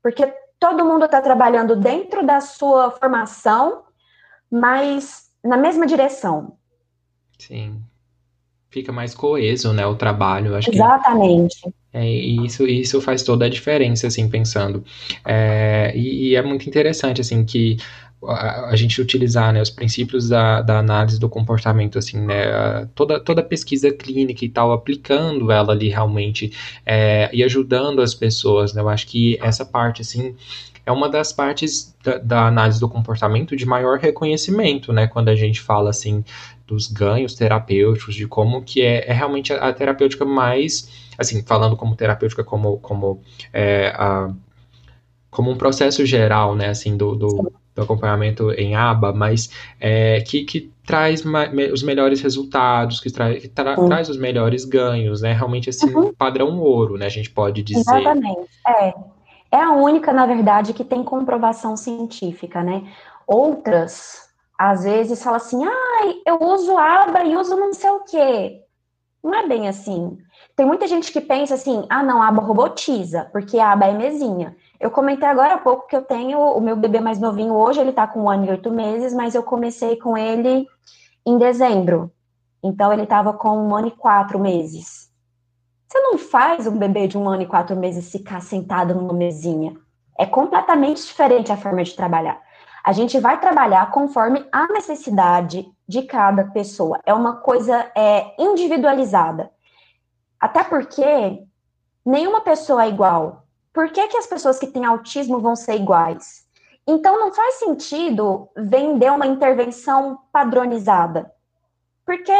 [0.00, 3.82] Porque todo mundo está trabalhando dentro da sua formação,
[4.48, 6.56] mas na mesma direção.
[7.36, 7.89] Sim
[8.70, 10.54] fica mais coeso, né, o trabalho.
[10.54, 11.60] Acho Exatamente.
[11.62, 14.84] Que, é, e isso, isso faz toda a diferença, assim, pensando.
[15.26, 17.76] É, e, e, é muito interessante, assim, que
[18.24, 23.18] a, a gente utilizar, né, os princípios da, da, análise do comportamento, assim, né, toda,
[23.18, 26.52] toda pesquisa clínica e tal, aplicando ela ali realmente
[26.86, 30.36] é, e ajudando as pessoas, né, eu acho que essa parte, assim,
[30.86, 35.06] é uma das partes da, da, análise do comportamento de maior reconhecimento, né?
[35.06, 36.24] Quando a gente fala assim
[36.70, 41.76] dos ganhos terapêuticos, de como que é, é realmente a, a, terapêutica mais, assim, falando
[41.76, 43.20] como terapêutica, como, como,
[43.52, 44.32] é, a,
[45.30, 50.44] como um processo geral, né, assim, do, do, do acompanhamento em aba, mas é, que,
[50.44, 55.32] que traz me, os melhores resultados, que, tra, que tra, traz os melhores ganhos, né,
[55.32, 56.14] realmente, assim, uhum.
[56.14, 57.80] padrão ouro, né, a gente pode dizer.
[57.80, 58.94] Exatamente, é.
[59.52, 62.84] É a única, na verdade, que tem comprovação científica, né?
[63.26, 64.29] Outras
[64.60, 68.62] às vezes fala assim, ai, eu uso aba e uso não sei o quê.
[69.24, 70.18] Não é bem assim.
[70.54, 73.94] Tem muita gente que pensa assim, ah, não, a aba robotiza, porque a aba é
[73.94, 74.54] mesinha.
[74.78, 77.90] Eu comentei agora há pouco que eu tenho o meu bebê mais novinho hoje, ele
[77.90, 80.66] tá com um ano e oito meses, mas eu comecei com ele
[81.24, 82.12] em dezembro.
[82.62, 85.10] Então ele tava com um ano e quatro meses.
[85.88, 89.74] Você não faz um bebê de um ano e quatro meses ficar sentado numa mesinha.
[90.18, 92.42] É completamente diferente a forma de trabalhar.
[92.84, 97.00] A gente vai trabalhar conforme a necessidade de cada pessoa.
[97.04, 99.50] É uma coisa é, individualizada.
[100.38, 101.42] Até porque
[102.04, 103.44] nenhuma pessoa é igual.
[103.72, 106.46] Por que, que as pessoas que têm autismo vão ser iguais?
[106.86, 111.30] Então, não faz sentido vender uma intervenção padronizada.
[112.04, 112.32] Porque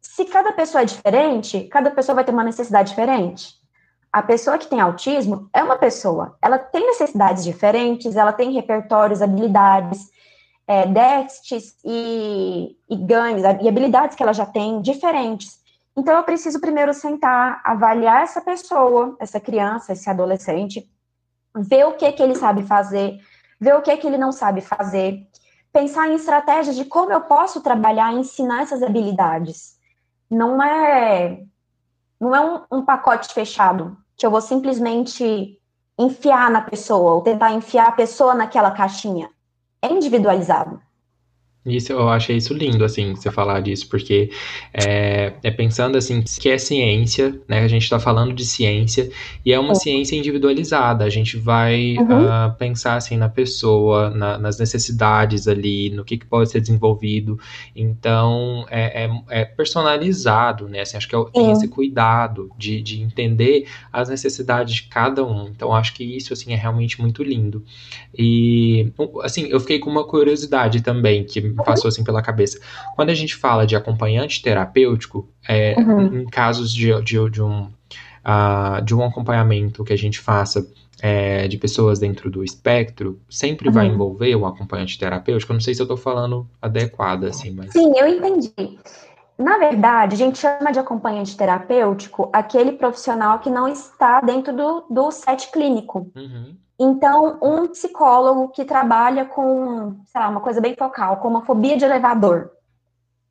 [0.00, 3.59] se cada pessoa é diferente, cada pessoa vai ter uma necessidade diferente.
[4.12, 9.22] A pessoa que tem autismo é uma pessoa, ela tem necessidades diferentes, ela tem repertórios,
[9.22, 10.10] habilidades,
[10.66, 15.60] é, déficits e, e ganhos, e habilidades que ela já tem diferentes.
[15.96, 20.88] Então, eu preciso primeiro sentar, avaliar essa pessoa, essa criança, esse adolescente,
[21.54, 23.20] ver o que, que ele sabe fazer,
[23.60, 25.26] ver o que, que ele não sabe fazer,
[25.72, 29.78] pensar em estratégias de como eu posso trabalhar e ensinar essas habilidades.
[30.30, 31.42] Não é,
[32.20, 35.58] não é um, um pacote fechado, que eu vou simplesmente
[35.98, 39.30] enfiar na pessoa, ou tentar enfiar a pessoa naquela caixinha.
[39.80, 40.78] É individualizado.
[41.64, 44.30] Isso, eu achei isso lindo, assim, você falar disso, porque
[44.72, 49.10] é, é pensando, assim, que é ciência, né, a gente está falando de ciência,
[49.44, 52.24] e é uma ciência individualizada, a gente vai uhum.
[52.24, 57.38] uh, pensar, assim, na pessoa, na, nas necessidades ali, no que, que, pode ser desenvolvido,
[57.76, 63.02] então, é, é, é personalizado, né, assim, acho que é tem esse cuidado de, de
[63.02, 67.62] entender as necessidades de cada um, então, acho que isso, assim, é realmente muito lindo,
[68.16, 68.90] e,
[69.22, 72.58] assim, eu fiquei com uma curiosidade também, que me passou assim pela cabeça.
[72.96, 76.20] Quando a gente fala de acompanhante terapêutico, é, uhum.
[76.20, 80.66] em casos de, de, de um, uh, de um acompanhamento que a gente faça
[81.02, 83.74] é, de pessoas dentro do espectro, sempre uhum.
[83.74, 85.52] vai envolver o acompanhante terapêutico?
[85.52, 87.72] Eu não sei se eu estou falando adequada, assim, mas...
[87.72, 88.78] Sim, eu entendi.
[89.38, 94.84] Na verdade, a gente chama de acompanhante terapêutico aquele profissional que não está dentro do,
[94.90, 96.10] do set clínico.
[96.14, 96.54] Uhum.
[96.82, 101.76] Então, um psicólogo que trabalha com, sei lá, uma coisa bem focal, como a fobia
[101.76, 102.52] de elevador,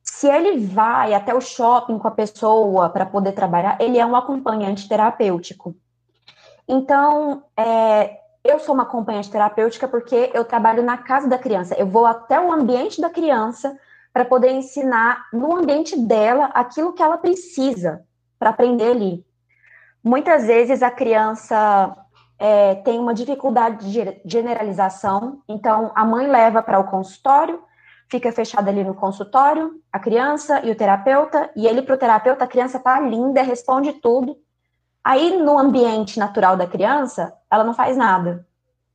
[0.04, 4.14] se ele vai até o shopping com a pessoa para poder trabalhar, ele é um
[4.14, 5.74] acompanhante terapêutico.
[6.68, 11.74] Então, é, eu sou uma acompanhante terapêutica porque eu trabalho na casa da criança.
[11.74, 13.76] Eu vou até o ambiente da criança
[14.12, 18.04] para poder ensinar no ambiente dela aquilo que ela precisa
[18.38, 19.26] para aprender ali.
[20.04, 21.96] Muitas vezes a criança
[22.40, 27.62] é, tem uma dificuldade de generalização, então a mãe leva para o consultório,
[28.08, 32.44] fica fechada ali no consultório, a criança e o terapeuta, e ele para o terapeuta,
[32.44, 34.38] a criança tá linda, responde tudo.
[35.04, 38.46] Aí no ambiente natural da criança, ela não faz nada,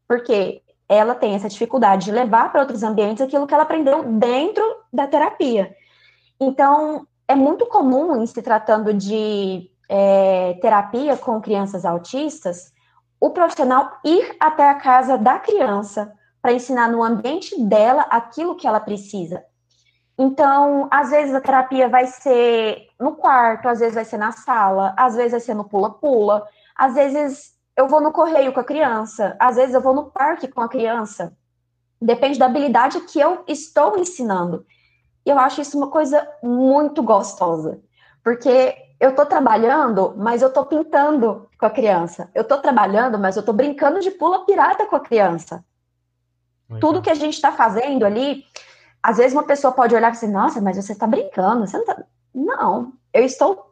[0.08, 4.64] porque ela tem essa dificuldade de levar para outros ambientes aquilo que ela aprendeu dentro
[4.92, 5.76] da terapia.
[6.40, 12.74] Então, é muito comum em se tratando de é, terapia com crianças autistas,
[13.26, 18.68] o profissional ir até a casa da criança para ensinar no ambiente dela aquilo que
[18.68, 19.44] ela precisa.
[20.16, 24.94] Então, às vezes a terapia vai ser no quarto, às vezes vai ser na sala,
[24.96, 29.36] às vezes vai ser no pula-pula, às vezes eu vou no correio com a criança,
[29.40, 31.36] às vezes eu vou no parque com a criança.
[32.00, 34.64] Depende da habilidade que eu estou ensinando.
[35.26, 37.82] E eu acho isso uma coisa muito gostosa,
[38.24, 42.30] porque eu estou trabalhando, mas eu estou pintando com a criança.
[42.34, 45.64] Eu estou trabalhando, mas eu estou brincando de pula pirata com a criança.
[46.80, 48.44] Tudo que a gente está fazendo ali,
[49.04, 51.86] às vezes uma pessoa pode olhar e dizer, nossa, mas você está brincando, você não
[51.86, 52.04] tá...
[52.34, 53.72] Não, eu estou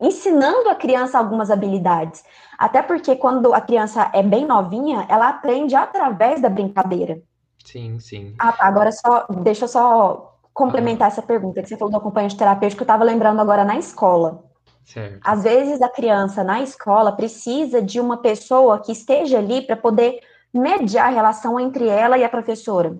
[0.00, 2.22] ensinando a criança algumas habilidades.
[2.58, 7.22] Até porque quando a criança é bem novinha, ela aprende através da brincadeira.
[7.64, 8.34] Sim, sim.
[8.38, 12.36] Ah, tá, agora só, deixa eu só complementar essa pergunta que você falou do acompanhante
[12.36, 14.45] terapêutico, eu estava lembrando agora na escola.
[14.86, 15.20] Certo.
[15.24, 20.20] Às vezes a criança na escola precisa de uma pessoa que esteja ali para poder
[20.54, 22.96] mediar a relação entre ela e a professora.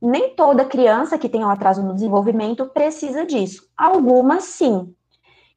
[0.00, 3.68] Nem toda criança que tem um atraso no desenvolvimento precisa disso.
[3.76, 4.92] Algumas sim.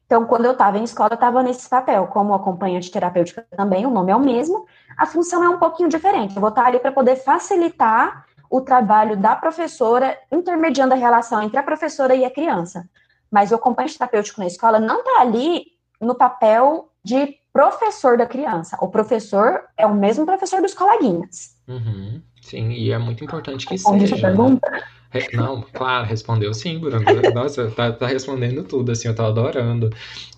[0.04, 3.90] Então, quando eu estava em escola, eu estava nesse papel, como acompanhante terapêutica também, o
[3.90, 4.66] nome é o mesmo,
[4.96, 6.36] a função é um pouquinho diferente.
[6.36, 11.58] Eu vou estar ali para poder facilitar o trabalho da professora, intermediando a relação entre
[11.58, 12.88] a professora e a criança.
[13.30, 15.66] Mas o acompanhante terapêutico na escola não está ali
[16.00, 18.76] no papel de professor da criança.
[18.80, 21.56] O professor é o mesmo professor dos coleguinhas.
[21.66, 24.16] Uhum, sim, e é muito importante que Responde seja.
[24.16, 24.28] Essa né?
[24.28, 24.70] pergunta?
[24.70, 24.82] Né?
[25.32, 27.04] Não, claro, respondeu sim, Bruno.
[27.34, 29.90] Nossa, tá, tá, respondendo tudo, assim, eu tô adorando.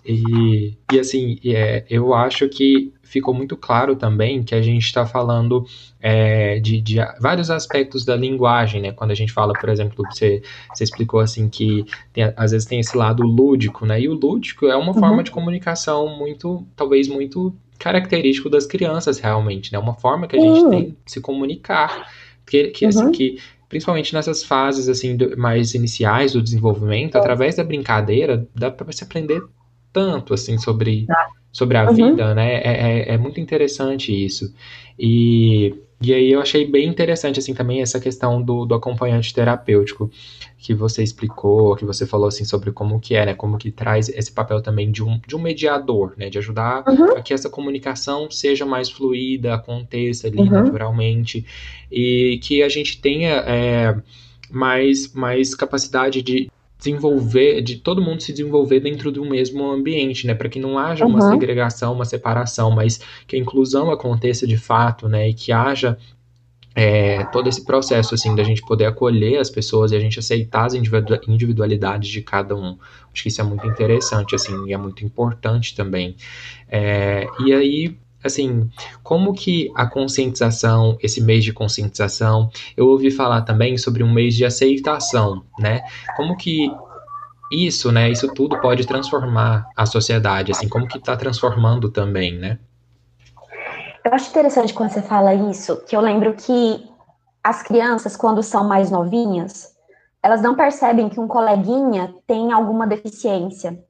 [0.05, 5.05] E, e assim, é, eu acho que ficou muito claro também que a gente está
[5.05, 5.65] falando
[5.99, 8.91] é, de, de, vários aspectos da linguagem, né?
[8.91, 10.41] Quando a gente fala, por exemplo, você,
[10.73, 13.99] você explicou assim que tem, às vezes tem esse lado lúdico, né?
[13.99, 14.99] E o lúdico é uma uhum.
[14.99, 19.79] forma de comunicação muito, talvez muito característico das crianças realmente, né?
[19.79, 20.69] Uma forma que a gente uhum.
[20.69, 22.07] tem de se comunicar,
[22.45, 23.11] que, que assim uhum.
[23.11, 23.39] que
[23.69, 27.19] principalmente nessas fases assim do, mais iniciais do desenvolvimento, é.
[27.19, 29.41] através da brincadeira, dá para você aprender
[29.93, 31.05] tanto assim sobre,
[31.51, 31.95] sobre a uhum.
[31.95, 32.55] vida, né?
[32.55, 34.53] É, é, é, muito interessante isso.
[34.97, 40.09] E E aí eu achei bem interessante, assim, também essa questão do, do acompanhante terapêutico
[40.57, 44.07] que você explicou, que você falou, assim, sobre como que é, né, como que traz
[44.09, 47.17] esse papel também de um, de um mediador, né, de ajudar uhum.
[47.17, 50.49] a que essa comunicação seja mais fluida, aconteça ali uhum.
[50.49, 51.45] naturalmente,
[51.91, 53.95] e que a gente tenha é,
[54.49, 60.33] mais, mais capacidade de, desenvolver, de todo mundo se desenvolver dentro do mesmo ambiente, né?
[60.33, 61.11] Para que não haja uhum.
[61.11, 65.27] uma segregação, uma separação, mas que a inclusão aconteça de fato, né?
[65.27, 65.97] E que haja
[66.73, 70.65] é, todo esse processo, assim, da gente poder acolher as pessoas e a gente aceitar
[70.65, 72.77] as individualidades de cada um.
[73.11, 76.15] Acho que isso é muito interessante, assim, e é muito importante também.
[76.69, 78.69] É, e aí, assim,
[79.03, 84.35] como que a conscientização, esse mês de conscientização, eu ouvi falar também sobre um mês
[84.35, 85.81] de aceitação, né?
[86.15, 86.71] Como que
[87.51, 92.59] isso, né, isso tudo pode transformar a sociedade, assim, como que está transformando também, né?
[94.05, 96.83] Eu acho interessante quando você fala isso, que eu lembro que
[97.43, 99.75] as crianças, quando são mais novinhas,
[100.21, 103.83] elas não percebem que um coleguinha tem alguma deficiência.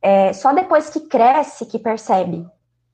[0.00, 2.46] É só depois que cresce que percebe.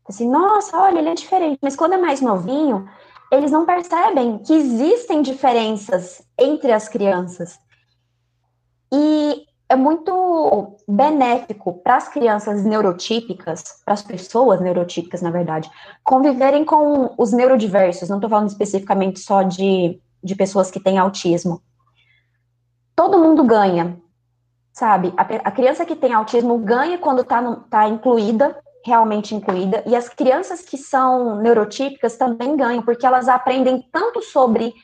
[0.08, 1.58] Assim, nossa, olha, ele é diferente.
[1.62, 2.88] Mas quando é mais novinho,
[3.30, 7.58] eles não percebem que existem diferenças entre as crianças.
[8.92, 15.70] E é muito benéfico para as crianças neurotípicas, para as pessoas neurotípicas, na verdade,
[16.02, 18.08] conviverem com os neurodiversos.
[18.08, 21.60] Não estou falando especificamente só de, de pessoas que têm autismo.
[22.96, 24.00] Todo mundo ganha,
[24.72, 25.12] sabe?
[25.18, 30.08] A, a criança que tem autismo ganha quando está tá incluída realmente incluída, e as
[30.08, 34.74] crianças que são neurotípicas também ganham, porque elas aprendem tanto sobre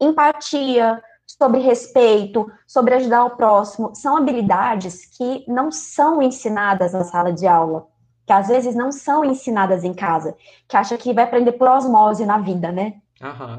[0.00, 3.94] empatia, sobre respeito, sobre ajudar o próximo.
[3.94, 7.86] São habilidades que não são ensinadas na sala de aula,
[8.26, 10.36] que às vezes não são ensinadas em casa,
[10.66, 12.94] que acha que vai aprender por osmose na vida, né?
[13.20, 13.58] Uhum.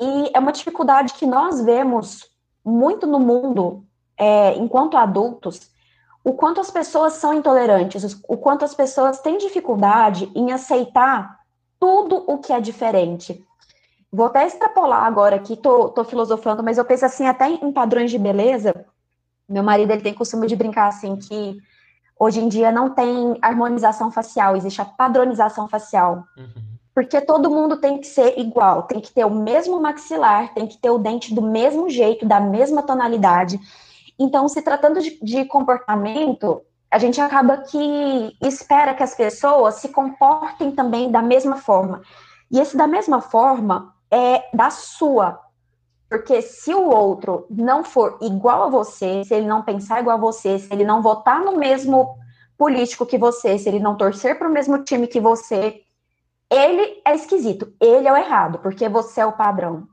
[0.00, 2.28] E é uma dificuldade que nós vemos
[2.64, 3.84] muito no mundo,
[4.16, 5.70] é, enquanto adultos,
[6.22, 11.40] o quanto as pessoas são intolerantes, o quanto as pessoas têm dificuldade em aceitar
[11.78, 13.42] tudo o que é diferente.
[14.12, 18.10] Vou até extrapolar agora aqui, tô, tô filosofando, mas eu penso assim, até em padrões
[18.10, 18.74] de beleza.
[19.48, 21.56] Meu marido ele tem costume de brincar assim que
[22.18, 26.24] hoje em dia não tem harmonização facial, existe a padronização facial.
[26.36, 26.70] Uhum.
[26.94, 30.76] Porque todo mundo tem que ser igual, tem que ter o mesmo maxilar, tem que
[30.76, 33.58] ter o dente do mesmo jeito, da mesma tonalidade.
[34.20, 36.60] Então, se tratando de, de comportamento,
[36.90, 42.02] a gente acaba que espera que as pessoas se comportem também da mesma forma.
[42.50, 45.40] E esse da mesma forma é da sua.
[46.06, 50.20] Porque se o outro não for igual a você, se ele não pensar igual a
[50.20, 52.14] você, se ele não votar no mesmo
[52.58, 55.80] político que você, se ele não torcer para o mesmo time que você,
[56.50, 59.88] ele é esquisito, ele é o errado, porque você é o padrão.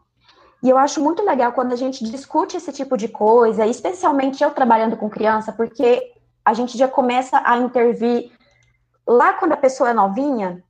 [0.62, 4.52] E eu acho muito legal quando a gente discute esse tipo de coisa, especialmente eu
[4.52, 8.32] trabalhando com criança, porque a gente já começa a intervir
[9.06, 10.64] lá quando a pessoa é novinha,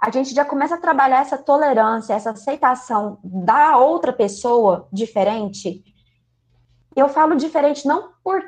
[0.00, 5.84] a gente já começa a trabalhar essa tolerância, essa aceitação da outra pessoa diferente.
[6.96, 8.42] Eu falo diferente não por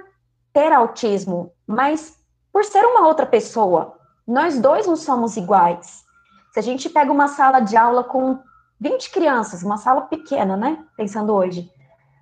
[0.53, 2.19] ter autismo, mas
[2.53, 3.99] por ser uma outra pessoa.
[4.27, 6.05] Nós dois não somos iguais.
[6.53, 8.39] Se a gente pega uma sala de aula com
[8.83, 10.85] 20 crianças, uma sala pequena, né?
[10.97, 11.71] Pensando hoje.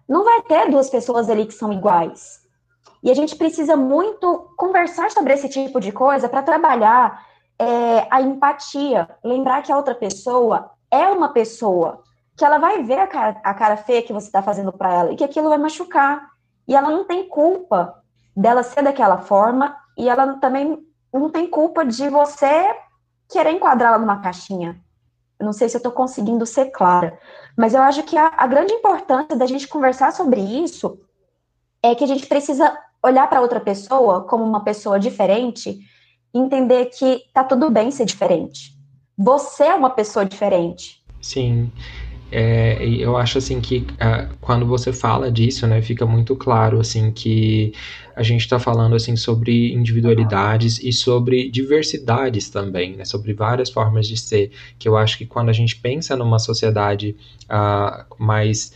[0.07, 2.41] Não vai ter duas pessoas ali que são iguais.
[3.03, 7.25] E a gente precisa muito conversar sobre esse tipo de coisa para trabalhar
[7.59, 9.09] é, a empatia.
[9.25, 12.03] Lembrar que a outra pessoa é uma pessoa,
[12.37, 15.13] que ela vai ver a cara, a cara feia que você está fazendo para ela
[15.13, 16.29] e que aquilo vai machucar.
[16.69, 18.03] E ela não tem culpa
[18.37, 20.79] dela ser daquela forma e ela também
[21.11, 22.77] não tem culpa de você
[23.31, 24.79] querer enquadrá-la numa caixinha.
[25.41, 27.19] Não sei se eu estou conseguindo ser clara,
[27.57, 30.99] mas eu acho que a, a grande importância da gente conversar sobre isso
[31.83, 35.79] é que a gente precisa olhar para outra pessoa como uma pessoa diferente
[36.33, 38.79] e entender que tá tudo bem ser diferente.
[39.17, 41.03] Você é uma pessoa diferente.
[41.21, 41.71] Sim.
[42.33, 47.11] É, eu acho assim que uh, quando você fala disso, né, fica muito claro assim
[47.11, 47.73] que
[48.21, 54.07] a gente está falando assim sobre individualidades e sobre diversidades também, né, sobre várias formas
[54.07, 54.51] de ser.
[54.79, 58.75] Que eu acho que quando a gente pensa numa sociedade uh, mais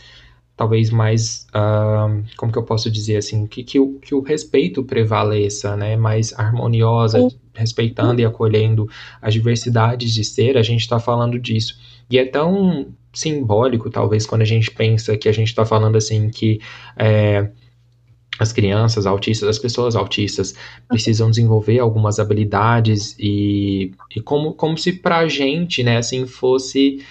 [0.57, 4.83] talvez mais, uh, como que eu posso dizer assim, que, que, o, que o respeito
[4.83, 7.37] prevaleça, né, mais harmoniosa, Sim.
[7.53, 8.89] respeitando e acolhendo
[9.21, 11.77] as diversidades de ser, a gente está falando disso.
[12.09, 16.29] E é tão simbólico, talvez, quando a gente pensa que a gente está falando assim
[16.29, 16.59] que
[16.97, 17.51] é,
[18.39, 20.55] as crianças autistas, as pessoas autistas
[20.87, 27.03] precisam desenvolver algumas habilidades e, e como, como se para a gente, né, assim, fosse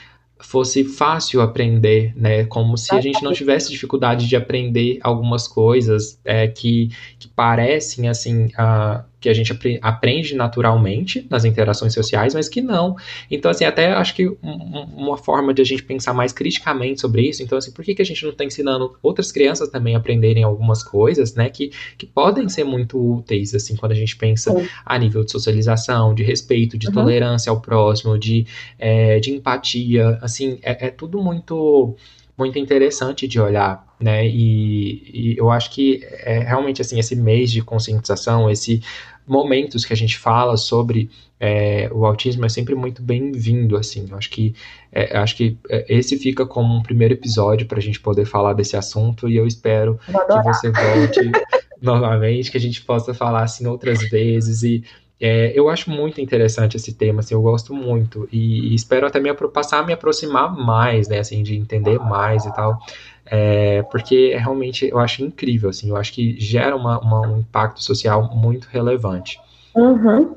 [0.45, 2.45] fosse fácil aprender, né?
[2.45, 8.09] Como se a gente não tivesse dificuldade de aprender algumas coisas é, que, que parecem
[8.09, 8.47] assim.
[8.47, 12.95] Uh, que a gente aprende naturalmente nas interações sociais, mas que não.
[13.31, 17.43] Então, assim, até acho que uma forma de a gente pensar mais criticamente sobre isso,
[17.43, 20.45] então, assim, por que, que a gente não está ensinando outras crianças também a aprenderem
[20.45, 24.69] algumas coisas, né, que, que podem ser muito úteis, assim, quando a gente pensa Sim.
[24.85, 26.93] a nível de socialização, de respeito, de uhum.
[26.93, 28.47] tolerância ao próximo, de,
[28.79, 31.97] é, de empatia, assim, é, é tudo muito
[32.37, 34.27] muito interessante de olhar, né?
[34.27, 38.83] E, e, eu acho que é realmente assim esse mês de conscientização, esse
[39.27, 41.11] momentos que a gente fala sobre
[41.41, 44.07] é, o autismo é sempre muito bem-vindo, assim.
[44.11, 44.55] Eu acho que,
[44.93, 48.53] é, acho que é, esse fica como um primeiro episódio para a gente poder falar
[48.53, 51.31] desse assunto e eu espero que você volte
[51.81, 54.85] novamente, que a gente possa falar assim outras vezes e
[55.21, 59.21] é, eu acho muito interessante esse tema, assim, eu gosto muito e, e espero até
[59.21, 62.79] me passar a me aproximar mais, né, assim, de entender mais e tal.
[63.27, 67.83] É, porque realmente eu acho incrível, assim, eu acho que gera uma, uma, um impacto
[67.83, 69.41] social muito relevante.
[69.75, 70.37] Uhum.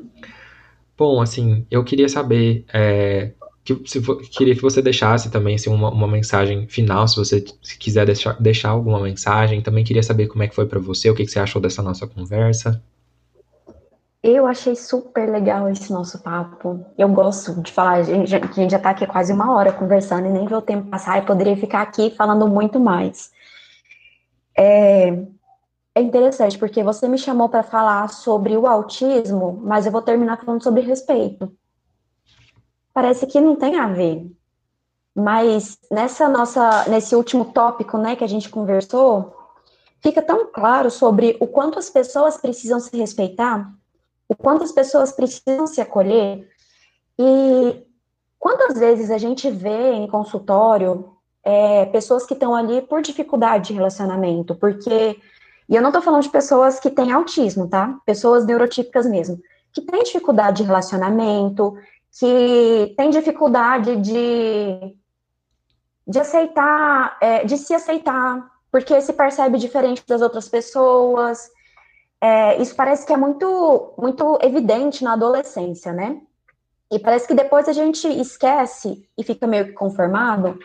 [0.98, 3.32] Bom, assim, eu queria saber, é,
[3.64, 7.44] que, se, queria que você deixasse também assim, uma, uma mensagem final, se você
[7.78, 9.62] quiser deixar, deixar alguma mensagem.
[9.62, 11.84] Também queria saber como é que foi para você, o que, que você achou dessa
[11.84, 12.82] nossa conversa.
[14.30, 16.86] Eu achei super legal esse nosso papo.
[16.97, 20.28] Eu gosto de falar, a gente, a gente já está aqui quase uma hora conversando
[20.28, 23.32] e nem vê o tempo passar, eu poderia ficar aqui falando muito mais.
[24.53, 25.17] É,
[25.95, 30.43] é interessante, porque você me chamou para falar sobre o autismo, mas eu vou terminar
[30.43, 31.49] falando sobre respeito.
[32.93, 34.30] Parece que não tem a ver.
[35.15, 39.34] Mas nessa nossa, nesse último tópico, né, que a gente conversou,
[40.01, 43.73] fica tão claro sobre o quanto as pessoas precisam se respeitar
[44.28, 46.47] o quanto as pessoas precisam se acolher
[47.17, 47.84] e
[48.38, 51.13] quantas vezes a gente vê em consultório
[51.43, 55.19] é, pessoas que estão ali por dificuldade de relacionamento, porque
[55.69, 57.99] e eu não estou falando de pessoas que têm autismo, tá?
[58.05, 59.41] Pessoas neurotípicas mesmo,
[59.73, 61.78] que têm dificuldade de relacionamento,
[62.17, 64.95] que têm dificuldade de,
[66.07, 71.49] de aceitar, é, de se aceitar, porque se percebe diferente das outras pessoas,
[72.20, 76.20] é, isso parece que é muito, muito evidente na adolescência, né?
[76.91, 80.57] E parece que depois a gente esquece e fica meio que conformado.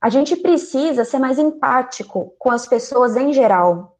[0.00, 3.96] A gente precisa ser mais empático com as pessoas em geral.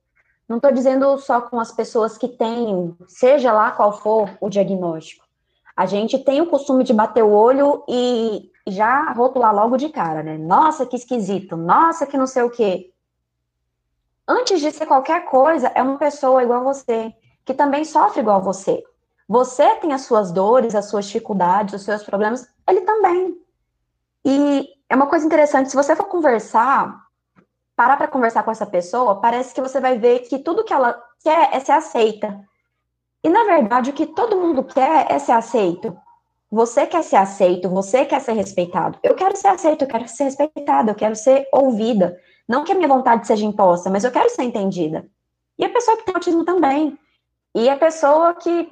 [0.48, 5.24] Não estou dizendo só com as pessoas que têm, seja lá qual for o diagnóstico.
[5.76, 10.22] A gente tem o costume de bater o olho e já rotular logo de cara,
[10.22, 10.36] né?
[10.36, 11.56] Nossa, que esquisito.
[11.56, 12.90] Nossa, que não sei o quê
[14.30, 17.12] antes de ser qualquer coisa, é uma pessoa igual a você,
[17.44, 18.82] que também sofre igual a você.
[19.28, 23.36] Você tem as suas dores, as suas dificuldades, os seus problemas, ele também.
[24.24, 26.96] E é uma coisa interessante, se você for conversar,
[27.74, 31.00] parar para conversar com essa pessoa, parece que você vai ver que tudo que ela
[31.22, 32.40] quer é ser aceita.
[33.22, 35.96] E na verdade, o que todo mundo quer é ser aceito.
[36.50, 38.98] Você quer ser aceito, você quer ser respeitado.
[39.02, 42.18] Eu quero ser aceito, eu quero ser respeitada, eu quero ser ouvida.
[42.50, 45.06] Não que a minha vontade seja imposta, mas eu quero ser entendida.
[45.56, 46.98] E a pessoa que tem autismo também.
[47.54, 48.68] E a pessoa que,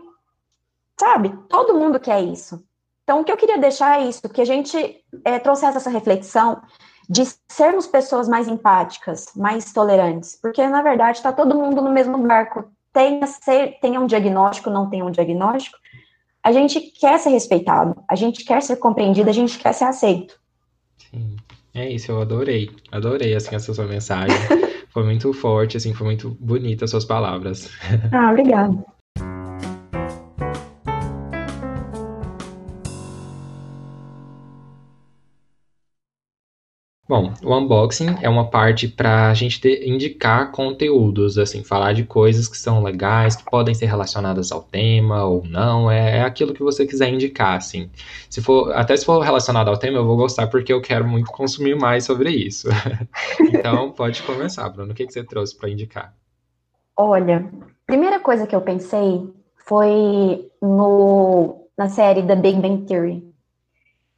[0.98, 2.60] sabe, todo mundo quer isso.
[3.04, 6.60] Então, o que eu queria deixar é isso, que a gente é, trouxesse essa reflexão
[7.08, 12.18] de sermos pessoas mais empáticas, mais tolerantes, porque, na verdade, está todo mundo no mesmo
[12.18, 12.64] barco.
[12.92, 15.78] Tenha, ser, tenha um diagnóstico, não tenha um diagnóstico,
[16.42, 20.37] a gente quer ser respeitado, a gente quer ser compreendido, a gente quer ser aceito.
[21.78, 22.68] É isso, eu adorei.
[22.90, 24.36] Adorei, assim, essa sua mensagem.
[24.90, 27.70] foi muito forte, assim, foi muito bonita as suas palavras.
[28.12, 28.97] Ah, obrigada.
[37.08, 42.04] Bom, o unboxing é uma parte para a gente ter, indicar conteúdos, assim, falar de
[42.04, 46.52] coisas que são legais, que podem ser relacionadas ao tema ou não, é, é, aquilo
[46.52, 47.90] que você quiser indicar, assim.
[48.28, 51.30] Se for, até se for relacionado ao tema, eu vou gostar porque eu quero muito
[51.32, 52.68] consumir mais sobre isso.
[53.40, 54.92] então, pode começar, Bruno.
[54.92, 56.14] O que, que você trouxe para indicar?
[56.94, 57.50] Olha,
[57.86, 59.32] primeira coisa que eu pensei
[59.64, 63.26] foi no, na série The Big Bang Theory.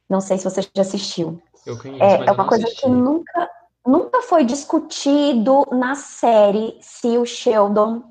[0.09, 1.41] Não sei se você já assistiu.
[1.65, 2.81] Eu conheço, é, é uma coisa assisti.
[2.81, 3.49] que nunca,
[3.85, 8.03] nunca foi discutido na série se o Sheldon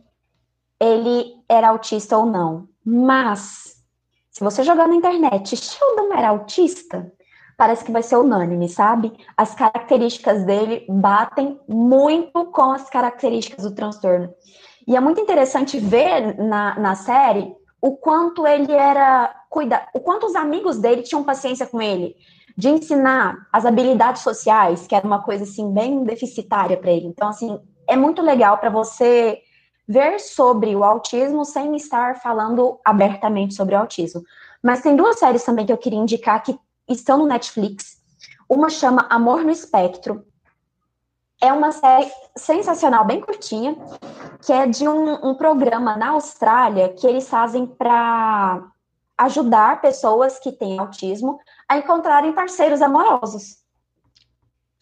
[0.78, 2.68] ele era autista ou não.
[2.84, 3.82] Mas,
[4.30, 7.12] se você jogar na internet, Sheldon era autista,
[7.56, 9.12] parece que vai ser unânime, sabe?
[9.36, 14.32] As características dele batem muito com as características do transtorno.
[14.88, 20.26] E é muito interessante ver na, na série o quanto ele era cuida, o quanto
[20.26, 22.16] os amigos dele tinham paciência com ele.
[22.56, 27.06] De ensinar as habilidades sociais, que era uma coisa assim bem deficitária para ele.
[27.06, 29.40] Então, assim, é muito legal para você
[29.88, 34.22] ver sobre o autismo sem estar falando abertamente sobre o autismo.
[34.62, 36.56] Mas tem duas séries também que eu queria indicar que
[36.88, 38.00] estão no Netflix.
[38.48, 40.24] Uma chama Amor no Espectro.
[41.42, 43.76] É uma série sensacional, bem curtinha,
[44.42, 48.62] que é de um, um programa na Austrália que eles fazem para
[49.20, 53.58] ajudar pessoas que têm autismo a encontrarem parceiros amorosos.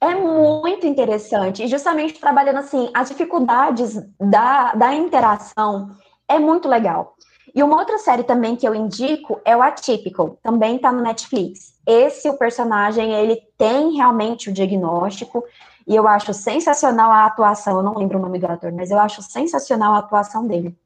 [0.01, 5.91] É muito interessante, e justamente trabalhando assim, as dificuldades da, da interação
[6.29, 7.17] é muito legal.
[7.53, 11.75] E uma outra série também que eu indico é o Atypical, também está no Netflix.
[11.85, 15.43] Esse, o personagem, ele tem realmente o diagnóstico,
[15.85, 19.01] e eu acho sensacional a atuação, eu não lembro o nome do ator, mas eu
[19.01, 20.79] acho sensacional a atuação dele.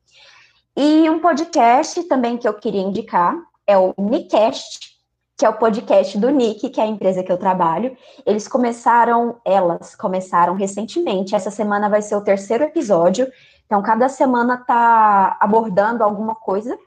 [0.77, 4.93] E um podcast também que eu queria indicar é o Nicast,
[5.37, 7.95] que é o podcast do Nick, que é a empresa que eu trabalho.
[8.25, 11.35] Eles começaram, elas começaram recentemente.
[11.35, 13.31] Essa semana vai ser o terceiro episódio.
[13.67, 16.79] Então, cada semana tá abordando alguma coisa.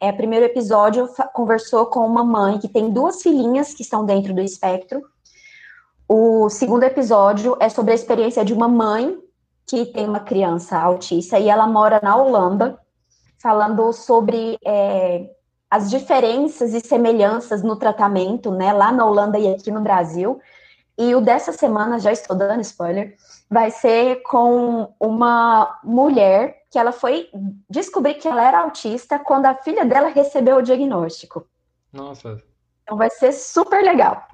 [0.00, 4.40] É, primeiro episódio conversou com uma mãe que tem duas filhinhas que estão dentro do
[4.40, 5.02] espectro.
[6.08, 9.18] O segundo episódio é sobre a experiência de uma mãe
[9.66, 12.78] que tem uma criança autista e ela mora na Holanda
[13.42, 15.28] falando sobre é,
[15.68, 20.40] as diferenças e semelhanças no tratamento, né, lá na Holanda e aqui no Brasil.
[20.96, 23.16] E o dessa semana, já estou dando spoiler,
[23.50, 27.28] vai ser com uma mulher que ela foi
[27.68, 31.46] descobrir que ela era autista quando a filha dela recebeu o diagnóstico.
[31.92, 32.40] Nossa.
[32.82, 34.26] Então vai ser super legal.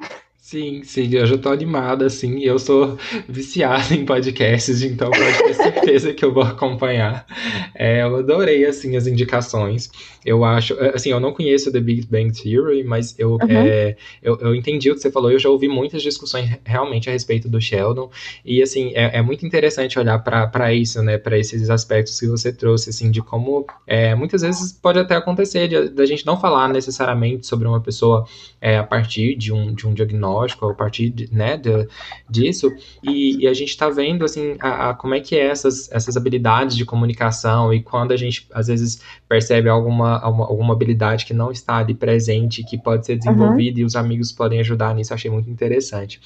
[0.49, 2.97] Sim, sim, eu já tô animada, assim, eu sou
[3.29, 7.27] viciado em podcasts, então pode ter certeza que eu vou acompanhar.
[7.75, 9.91] É, eu adorei, assim, as indicações.
[10.25, 13.41] Eu acho, é, assim, eu não conheço The Big Bang Theory, mas eu, uhum.
[13.51, 17.13] é, eu, eu, entendi o que você falou, eu já ouvi muitas discussões realmente a
[17.13, 18.11] respeito do Sheldon,
[18.43, 22.51] e, assim, é, é muito interessante olhar para isso, né, para esses aspectos que você
[22.51, 27.47] trouxe, assim, de como é, muitas vezes pode até acontecer da gente não falar necessariamente
[27.47, 28.27] sobre uma pessoa
[28.63, 31.89] é, a partir de um, de um diagnóstico diagnóstico a partir de, né, de,
[32.29, 32.73] disso,
[33.03, 36.17] e, e, a gente está vendo assim a, a, como é que é essas, essas
[36.17, 41.35] habilidades de comunicação e quando a gente às vezes percebe alguma, alguma, alguma habilidade que
[41.35, 43.83] não está ali presente, que pode ser desenvolvida uhum.
[43.83, 46.21] e os amigos podem ajudar nisso, achei muito interessante.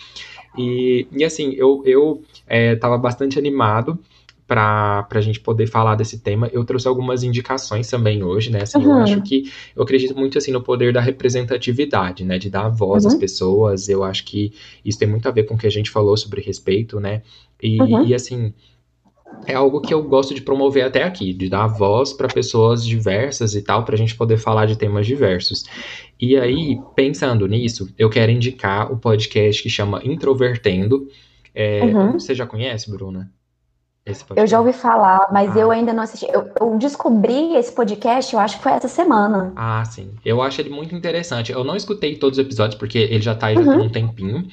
[0.56, 3.98] E, e assim, eu, eu estava é, bastante animado
[4.52, 6.46] para a gente poder falar desse tema.
[6.52, 8.62] Eu trouxe algumas indicações também hoje, né?
[8.62, 8.84] Assim, uhum.
[8.84, 12.38] Eu acho que eu acredito muito assim no poder da representatividade, né?
[12.38, 13.10] De dar voz uhum.
[13.10, 13.88] às pessoas.
[13.88, 14.52] Eu acho que
[14.84, 17.22] isso tem muito a ver com o que a gente falou sobre respeito, né?
[17.62, 18.04] E, uhum.
[18.04, 18.52] e assim,
[19.46, 23.54] é algo que eu gosto de promover até aqui, de dar voz para pessoas diversas
[23.54, 25.64] e tal, para a gente poder falar de temas diversos.
[26.20, 31.08] E aí, pensando nisso, eu quero indicar o podcast que chama Introvertendo.
[31.54, 32.12] É, uhum.
[32.12, 33.30] Você já conhece, Bruna?
[34.34, 35.60] Eu já ouvi falar, mas ah.
[35.60, 36.26] eu ainda não assisti.
[36.28, 39.52] Eu, eu, descobri esse podcast, eu acho que foi essa semana.
[39.54, 40.10] Ah, sim.
[40.24, 41.52] Eu acho ele muito interessante.
[41.52, 43.64] Eu não escutei todos os episódios, porque ele já tá aí uhum.
[43.64, 44.48] já tem um tempinho.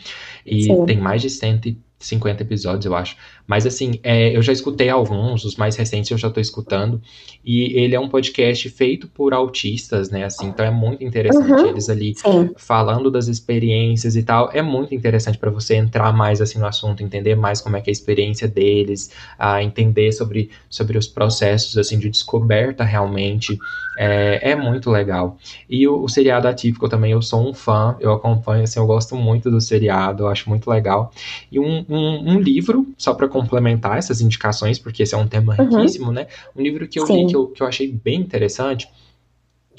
[0.45, 0.86] E sim.
[0.86, 3.18] tem mais de 150 episódios, eu acho.
[3.50, 7.02] Mas assim, é, eu já escutei alguns, os mais recentes eu já estou escutando.
[7.43, 10.24] E ele é um podcast feito por autistas, né?
[10.26, 12.52] Assim, então é muito interessante uhum, eles ali sim.
[12.56, 14.52] falando das experiências e tal.
[14.54, 17.89] É muito interessante para você entrar mais assim no assunto, entender mais como é que
[17.89, 23.58] é a experiência deles, a entender sobre, sobre os processos assim de descoberta realmente.
[24.02, 25.38] É, é muito legal.
[25.70, 29.14] E o, o seriado atípico também, eu sou um fã, eu acompanho, assim, eu gosto
[29.14, 31.12] muito do seriado, eu acho muito legal.
[31.52, 35.56] E um, um, um livro, só para complementar essas indicações, porque esse é um tema
[35.60, 35.70] uhum.
[35.70, 36.28] riquíssimo, né?
[36.56, 37.26] Um livro que eu Sim.
[37.26, 38.88] li que eu, que eu achei bem interessante,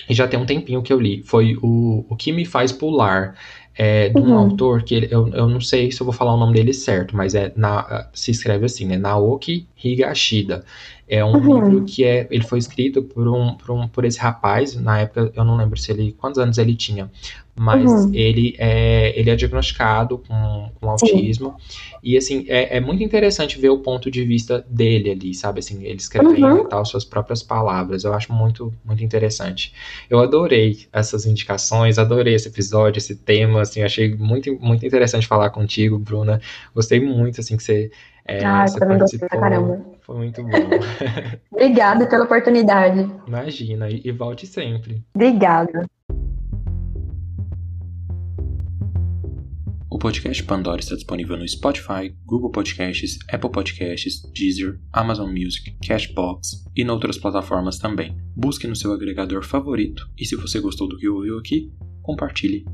[0.09, 3.37] e já tem um tempinho que eu li, foi o, o que me faz pular.
[3.73, 4.39] É, de um uhum.
[4.39, 7.17] autor que ele, eu, eu não sei se eu vou falar o nome dele certo,
[7.17, 8.99] mas é na, se escreve assim, né?
[8.99, 10.65] Naoki Higashida.
[11.13, 11.65] É um uhum.
[11.65, 15.33] livro que é, ele foi escrito por um, por um por esse rapaz, na época
[15.35, 17.11] eu não lembro se ele quantos anos ele tinha,
[17.59, 18.11] mas uhum.
[18.15, 21.57] ele, é, ele é diagnosticado com, com autismo.
[21.59, 21.81] Sim.
[22.03, 25.59] E, assim, é, é, muito interessante ver o ponto de vista dele ali, sabe?
[25.59, 26.65] Assim, ele escrevendo uhum.
[26.67, 28.05] tal, suas próprias palavras.
[28.05, 29.75] Eu acho muito, muito interessante.
[30.09, 35.51] Eu adorei essas indicações, adorei esse episódio, esse tema, assim, achei muito, muito interessante falar
[35.51, 36.41] contigo, Bruna.
[36.75, 37.91] Gostei muito, assim, que você...
[38.31, 39.85] É, ah, você também gostei pra caramba.
[40.03, 40.51] Foi muito bom.
[41.51, 43.11] Obrigada pela oportunidade.
[43.27, 45.03] Imagina, e, e volte sempre.
[45.13, 45.85] Obrigada.
[49.91, 56.65] O podcast Pandora está disponível no Spotify, Google Podcasts, Apple Podcasts, Deezer, Amazon Music, Cashbox
[56.77, 58.17] e em outras plataformas também.
[58.37, 62.65] Busque no seu agregador favorito e se você gostou do que ouviu aqui, compartilhe